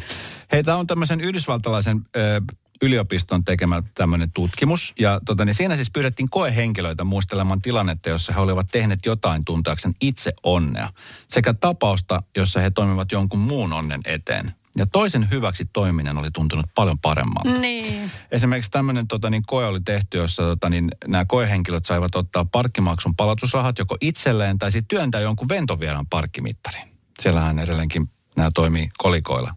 Hei, 0.51 0.63
tämä 0.63 0.77
on 0.77 0.87
tämmöisen 0.87 1.21
yhdysvaltalaisen 1.21 2.01
ö, 2.15 2.41
yliopiston 2.81 3.43
tekemä 3.43 3.83
tämmöinen 3.95 4.31
tutkimus. 4.31 4.93
Ja 4.99 5.21
tota, 5.25 5.45
niin 5.45 5.55
siinä 5.55 5.75
siis 5.75 5.91
pyydettiin 5.91 6.29
koehenkilöitä 6.29 7.03
muistelemaan 7.03 7.61
tilannetta, 7.61 8.09
jossa 8.09 8.33
he 8.33 8.39
olivat 8.39 8.67
tehneet 8.71 9.05
jotain 9.05 9.45
tuntaakseen 9.45 9.95
itse 10.01 10.33
onnea. 10.43 10.89
Sekä 11.27 11.53
tapausta, 11.53 12.23
jossa 12.37 12.59
he 12.59 12.71
toimivat 12.71 13.11
jonkun 13.11 13.39
muun 13.39 13.73
onnen 13.73 14.01
eteen. 14.05 14.53
Ja 14.77 14.85
toisen 14.85 15.27
hyväksi 15.31 15.65
toiminen 15.73 16.17
oli 16.17 16.31
tuntunut 16.31 16.65
paljon 16.75 16.99
paremmalta. 16.99 17.59
Niin. 17.59 18.11
Esimerkiksi 18.31 18.71
tämmöinen 18.71 19.07
tota, 19.07 19.29
niin, 19.29 19.43
koe 19.47 19.65
oli 19.65 19.79
tehty, 19.81 20.17
jossa 20.17 20.43
tota, 20.43 20.69
niin, 20.69 20.91
nämä 21.07 21.25
koehenkilöt 21.25 21.85
saivat 21.85 22.15
ottaa 22.15 22.45
parkkimaksun 22.45 23.15
palautusrahat 23.15 23.79
joko 23.79 23.97
itselleen 24.01 24.57
tai 24.57 24.71
sitten 24.71 24.97
työntää 24.97 25.21
jonkun 25.21 25.49
ventovieraan 25.49 26.07
parkkimittarin. 26.09 26.87
Siellähän 27.19 27.59
edelleenkin 27.59 28.09
nämä 28.35 28.49
toimii 28.53 28.89
kolikoilla. 28.97 29.55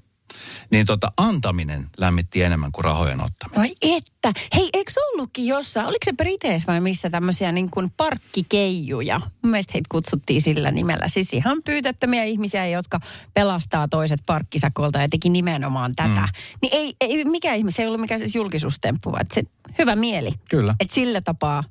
Niin 0.70 0.86
tota, 0.86 1.12
antaminen 1.16 1.86
lämmitti 1.98 2.42
enemmän 2.42 2.72
kuin 2.72 2.84
rahojen 2.84 3.20
ottaminen. 3.20 3.60
Vai 3.60 3.74
että. 3.80 4.32
Hei, 4.54 4.70
eikö 4.72 4.92
ollutkin 5.12 5.46
jossain, 5.46 5.86
oliko 5.86 6.04
se 6.04 6.12
Briteissä 6.12 6.66
vai 6.66 6.80
missä 6.80 7.10
tämmöisiä 7.10 7.52
niin 7.52 7.70
kuin 7.70 7.90
parkkikeijuja? 7.96 9.20
Mun 9.42 9.50
mielestä 9.50 9.70
heitä 9.74 9.88
kutsuttiin 9.90 10.42
sillä 10.42 10.70
nimellä. 10.70 11.08
Siis 11.08 11.34
ihan 11.34 11.62
pyytettömiä 11.64 12.24
ihmisiä, 12.24 12.66
jotka 12.66 13.00
pelastaa 13.34 13.88
toiset 13.88 14.20
parkkisakolta 14.26 15.00
ja 15.00 15.08
teki 15.08 15.28
nimenomaan 15.28 15.92
tätä. 15.96 16.20
Mm. 16.20 16.58
Niin 16.62 16.74
ei, 16.74 16.94
ei 17.00 17.24
mikä 17.24 17.54
ihminen, 17.54 17.72
se 17.72 17.82
ei 17.82 17.88
ollut 17.88 18.00
mikään 18.00 18.20
siis 18.20 18.34
julkisuustemppu, 18.34 19.12
vaan 19.12 19.26
se 19.34 19.42
hyvä 19.78 19.96
mieli. 19.96 20.30
Kyllä. 20.50 20.74
Että 20.80 20.94
sillä 20.94 21.20
tapaa, 21.20 21.64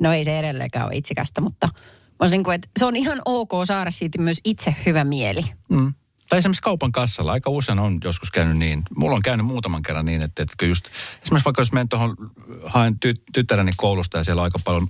no 0.00 0.12
ei 0.12 0.24
se 0.24 0.38
edelleenkään 0.38 0.86
ole 0.86 0.96
itsikästä, 0.96 1.40
mutta 1.40 1.68
niin 2.30 2.44
kuin, 2.44 2.54
että 2.54 2.68
se 2.78 2.84
on 2.84 2.96
ihan 2.96 3.22
ok 3.24 3.50
saada 3.64 3.90
siitä 3.90 4.18
myös 4.18 4.40
itse 4.44 4.76
hyvä 4.86 5.04
mieli. 5.04 5.44
Mm. 5.68 5.94
Tai 6.28 6.38
esimerkiksi 6.38 6.62
kaupan 6.62 6.92
kassalla. 6.92 7.32
Aika 7.32 7.50
usein 7.50 7.78
on 7.78 7.98
joskus 8.04 8.30
käynyt 8.30 8.56
niin. 8.56 8.82
Mulla 8.96 9.16
on 9.16 9.22
käynyt 9.22 9.46
muutaman 9.46 9.82
kerran 9.82 10.06
niin, 10.06 10.22
että, 10.22 10.42
että 10.42 10.66
just, 10.66 10.84
esimerkiksi 11.22 11.44
vaikka 11.44 11.60
jos 11.60 11.72
menen 11.72 11.88
tuohon, 11.88 12.16
haen 12.64 12.98
ty, 12.98 13.14
tyttäreni 13.32 13.72
koulusta 13.76 14.18
ja 14.18 14.24
siellä 14.24 14.40
on 14.40 14.44
aika 14.44 14.58
paljon 14.64 14.88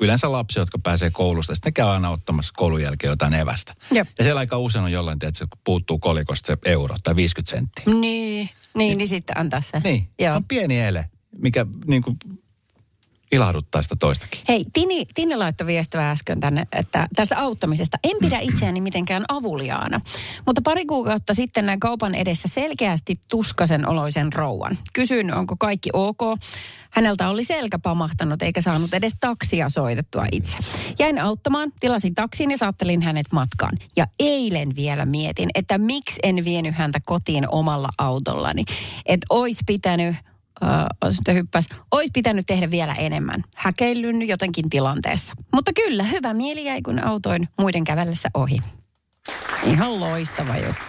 yleensä 0.00 0.32
lapsia, 0.32 0.60
jotka 0.60 0.78
pääsee 0.78 1.10
koulusta. 1.10 1.54
Sitten 1.54 1.70
ne 1.70 1.72
käy 1.72 1.88
aina 1.88 2.10
ottamassa 2.10 2.52
koulun 2.56 2.82
jälkeen 2.82 3.08
jotain 3.08 3.34
evästä. 3.34 3.74
Jep. 3.92 4.08
Ja 4.18 4.24
siellä 4.24 4.38
aika 4.38 4.58
usein 4.58 4.84
on 4.84 4.92
jollain, 4.92 5.18
että 5.22 5.38
se 5.38 5.46
puuttuu 5.64 5.98
kolikosta 5.98 6.46
se 6.46 6.56
euro 6.64 6.96
tai 7.02 7.16
50 7.16 7.50
senttiä. 7.50 8.00
Niin, 8.00 8.50
niin, 8.74 8.98
niin 8.98 9.08
sitten 9.08 9.38
antaa 9.38 9.60
se. 9.60 9.80
Niin, 9.84 10.00
se 10.00 10.24
Joo. 10.24 10.36
on 10.36 10.44
pieni 10.44 10.80
ele, 10.80 11.10
mikä 11.38 11.66
niin 11.86 12.02
kuin 12.02 12.18
ilahduttaa 13.34 13.82
sitä 13.82 13.96
toistakin. 14.00 14.40
Hei, 14.48 14.64
Tini, 14.72 15.06
Tini 15.14 15.36
laittoi 15.36 15.66
viestiä 15.66 16.10
äsken 16.10 16.40
tänne, 16.40 16.66
että 16.72 17.08
tästä 17.16 17.38
auttamisesta. 17.38 17.98
En 18.04 18.16
pidä 18.20 18.38
itseäni 18.38 18.80
mitenkään 18.80 19.24
avuliaana. 19.28 20.00
Mutta 20.46 20.62
pari 20.64 20.86
kuukautta 20.86 21.34
sitten 21.34 21.66
näin 21.66 21.80
kaupan 21.80 22.14
edessä 22.14 22.48
selkeästi 22.48 23.20
tuskasen 23.28 23.88
oloisen 23.88 24.32
rouvan. 24.32 24.78
Kysyin, 24.92 25.34
onko 25.34 25.56
kaikki 25.58 25.90
ok. 25.92 26.20
Häneltä 26.90 27.28
oli 27.28 27.44
selkä 27.44 27.78
pamahtanut 27.78 28.42
eikä 28.42 28.60
saanut 28.60 28.94
edes 28.94 29.12
taksia 29.20 29.68
soitettua 29.68 30.26
itse. 30.32 30.56
Jäin 30.98 31.18
auttamaan, 31.18 31.72
tilasin 31.80 32.14
taksin 32.14 32.50
ja 32.50 32.58
saattelin 32.58 33.02
hänet 33.02 33.26
matkaan. 33.32 33.78
Ja 33.96 34.06
eilen 34.18 34.76
vielä 34.76 35.06
mietin, 35.06 35.50
että 35.54 35.78
miksi 35.78 36.20
en 36.22 36.44
vienyt 36.44 36.74
häntä 36.74 37.00
kotiin 37.06 37.48
omalla 37.48 37.88
autollani. 37.98 38.64
Että 39.06 39.26
ois 39.30 39.58
pitänyt 39.66 40.16
Uh, 40.62 41.10
sitten 41.12 41.34
hyppäs. 41.34 41.64
Ois 41.90 42.10
pitänyt 42.12 42.46
tehdä 42.46 42.70
vielä 42.70 42.94
enemmän. 42.94 43.44
Häkeillyn 43.56 44.28
jotenkin 44.28 44.70
tilanteessa. 44.70 45.34
Mutta 45.54 45.72
kyllä, 45.72 46.04
hyvä 46.04 46.34
mieli 46.34 46.64
jäi, 46.64 46.82
kun 46.82 47.04
autoin 47.04 47.48
muiden 47.58 47.84
kävellessä 47.84 48.28
ohi. 48.34 48.58
Ihan 49.66 50.00
loistava 50.00 50.56
juttu. 50.56 50.84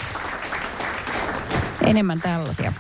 Enemmän 1.86 2.22
tällaisia. 2.22 2.74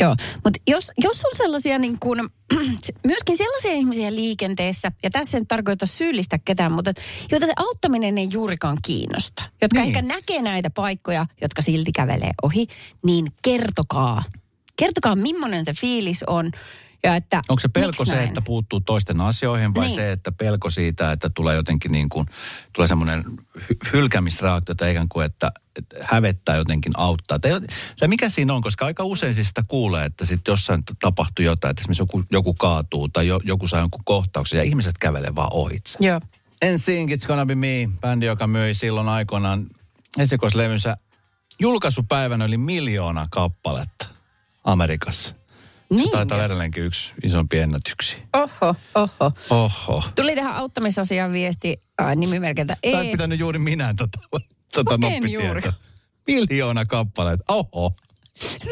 Joo, 0.00 0.16
mutta 0.44 0.60
jos, 0.66 0.92
jos 0.98 1.24
on 1.24 1.30
sellaisia 1.36 1.78
niin 1.78 1.96
kuin, 2.00 2.20
myöskin 3.06 3.36
sellaisia 3.36 3.72
ihmisiä 3.72 4.14
liikenteessä, 4.14 4.92
ja 5.02 5.10
tässä 5.10 5.38
en 5.38 5.46
tarkoita 5.46 5.86
syyllistä 5.86 6.38
ketään, 6.44 6.72
mutta 6.72 6.92
joita 7.30 7.46
se 7.46 7.52
auttaminen 7.56 8.18
ei 8.18 8.28
juurikaan 8.32 8.76
kiinnosta, 8.86 9.42
jotka 9.62 9.80
Niin. 9.80 9.88
ehkä 9.88 10.02
näkee 10.02 10.42
näitä 10.42 10.70
paikkoja, 10.70 11.26
jotka 11.42 11.62
silti 11.62 11.92
kävelee 11.92 12.30
ohi, 12.42 12.66
niin 13.04 13.26
kertokaa. 13.42 14.22
Kertokaa, 14.76 15.16
millainen 15.16 15.64
se 15.64 15.72
fiilis 15.72 16.22
on. 16.26 16.50
Ja 17.04 17.16
että, 17.16 17.42
Onko 17.48 17.60
se 17.60 17.68
pelko 17.68 18.04
se, 18.04 18.14
näin? 18.14 18.28
että 18.28 18.40
puuttuu 18.42 18.80
toisten 18.80 19.20
asioihin 19.20 19.74
vai 19.74 19.86
Niin. 19.86 19.94
se, 19.94 20.12
että 20.12 20.32
pelko 20.32 20.70
siitä, 20.70 21.12
että 21.12 21.30
tulee 21.30 21.56
jotenkin 21.56 21.92
niin 21.92 22.08
kuin, 22.08 22.26
tulee 22.72 22.88
semmoinen 22.88 23.24
hy- 23.58 23.90
hylkämisreaktio 23.92 24.74
tai 24.74 24.90
ikään 24.90 25.08
kuin, 25.08 25.26
että, 25.26 25.52
että 25.78 25.96
hävettää 26.02 26.56
jotenkin 26.56 26.92
auttaa. 26.96 27.38
Tai, 27.38 27.50
tai 27.98 28.08
mikä 28.08 28.28
siinä 28.28 28.54
on, 28.54 28.62
koska 28.62 28.86
aika 28.86 29.04
usein 29.04 29.34
siis 29.34 29.48
sitä 29.48 29.64
kuulee, 29.68 30.04
että 30.04 30.26
sitten 30.26 30.52
jossain 30.52 30.80
tapahtuu 31.00 31.44
jotain, 31.44 31.70
että 31.70 31.80
esimerkiksi 31.80 32.02
joku, 32.02 32.22
joku 32.30 32.54
kaatuu 32.54 33.08
tai 33.08 33.26
jo, 33.26 33.40
joku 33.44 33.68
saa 33.68 33.80
jonkun 33.80 34.00
kohtauksen 34.04 34.58
ja 34.58 34.64
ihmiset 34.64 34.98
kävelee 34.98 35.34
vaan 35.34 35.52
ohitse. 35.52 35.98
Joo. 36.00 36.20
En 36.62 36.78
Sing 36.78 37.10
It's 37.12 37.26
Gonna 37.26 37.46
Be 37.46 37.54
Me, 37.54 37.88
bändi, 38.00 38.26
joka 38.26 38.46
myi 38.46 38.74
silloin 38.74 39.08
aikoinaan 39.08 39.66
esikoislevynsä 40.18 40.96
julkaisupäivänä 41.60 42.44
yli 42.44 42.56
miljoona 42.56 43.26
kappaletta 43.30 44.06
Amerikassa. 44.66 45.28
Se 45.28 45.34
Niin. 45.90 46.10
taitaa 46.10 46.36
olla 46.36 46.44
edelleenkin 46.44 46.84
yksi 46.84 47.12
isompi 47.24 47.58
ennätyksiä. 47.58 48.18
Oho, 48.32 48.76
oho. 48.94 49.32
Oho. 49.50 50.02
Tuli 50.16 50.34
tähän 50.34 50.54
auttamisasiaan 50.56 51.32
viesti 51.32 51.80
äh, 52.02 52.16
nimimerkiltä 52.16 52.74
Sä 52.74 52.78
E. 52.82 53.00
et 53.04 53.10
pitänyt 53.10 53.38
juuri 53.40 53.58
minä 53.58 53.94
tota, 53.98 54.18
tota 54.74 54.94
En 54.94 55.00
noppitietoa. 55.00 55.44
juuri. 55.44 55.62
Miljoona 56.26 56.84
kappaleita. 56.84 57.44
Oho. 57.48 57.92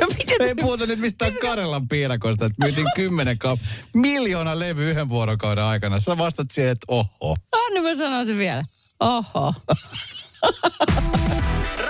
No 0.00 0.06
miten 0.18 0.42
Ei 0.48 0.54
puhuta 0.54 0.86
nyt 0.86 0.98
mistään 0.98 1.32
Karjalan 1.40 1.88
piirakoista, 1.88 2.44
että 2.44 2.64
myytiin 2.64 2.86
kymmenen 2.96 3.38
kaup... 3.38 3.60
miljoona 3.94 4.58
levy 4.58 4.90
yhden 4.90 5.08
vuorokauden 5.08 5.64
aikana. 5.64 6.00
Sä 6.00 6.18
vastat 6.18 6.50
siihen, 6.50 6.72
että 6.72 6.86
oho. 6.88 7.36
Anna 7.66 7.82
mä 7.82 7.94
sanon 7.94 8.26
sen 8.26 8.38
vielä. 8.38 8.64
Oho. 9.00 9.54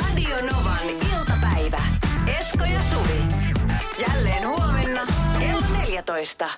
Radio 0.00 0.36
Novan 0.52 0.78
iltapäivä. 1.12 1.82
Esko 2.38 2.64
ja 2.64 2.82
Suvi. 2.82 3.33
Jälleen 3.98 4.48
huomenna 4.48 5.06
kello 5.38 5.60
14. 5.86 6.50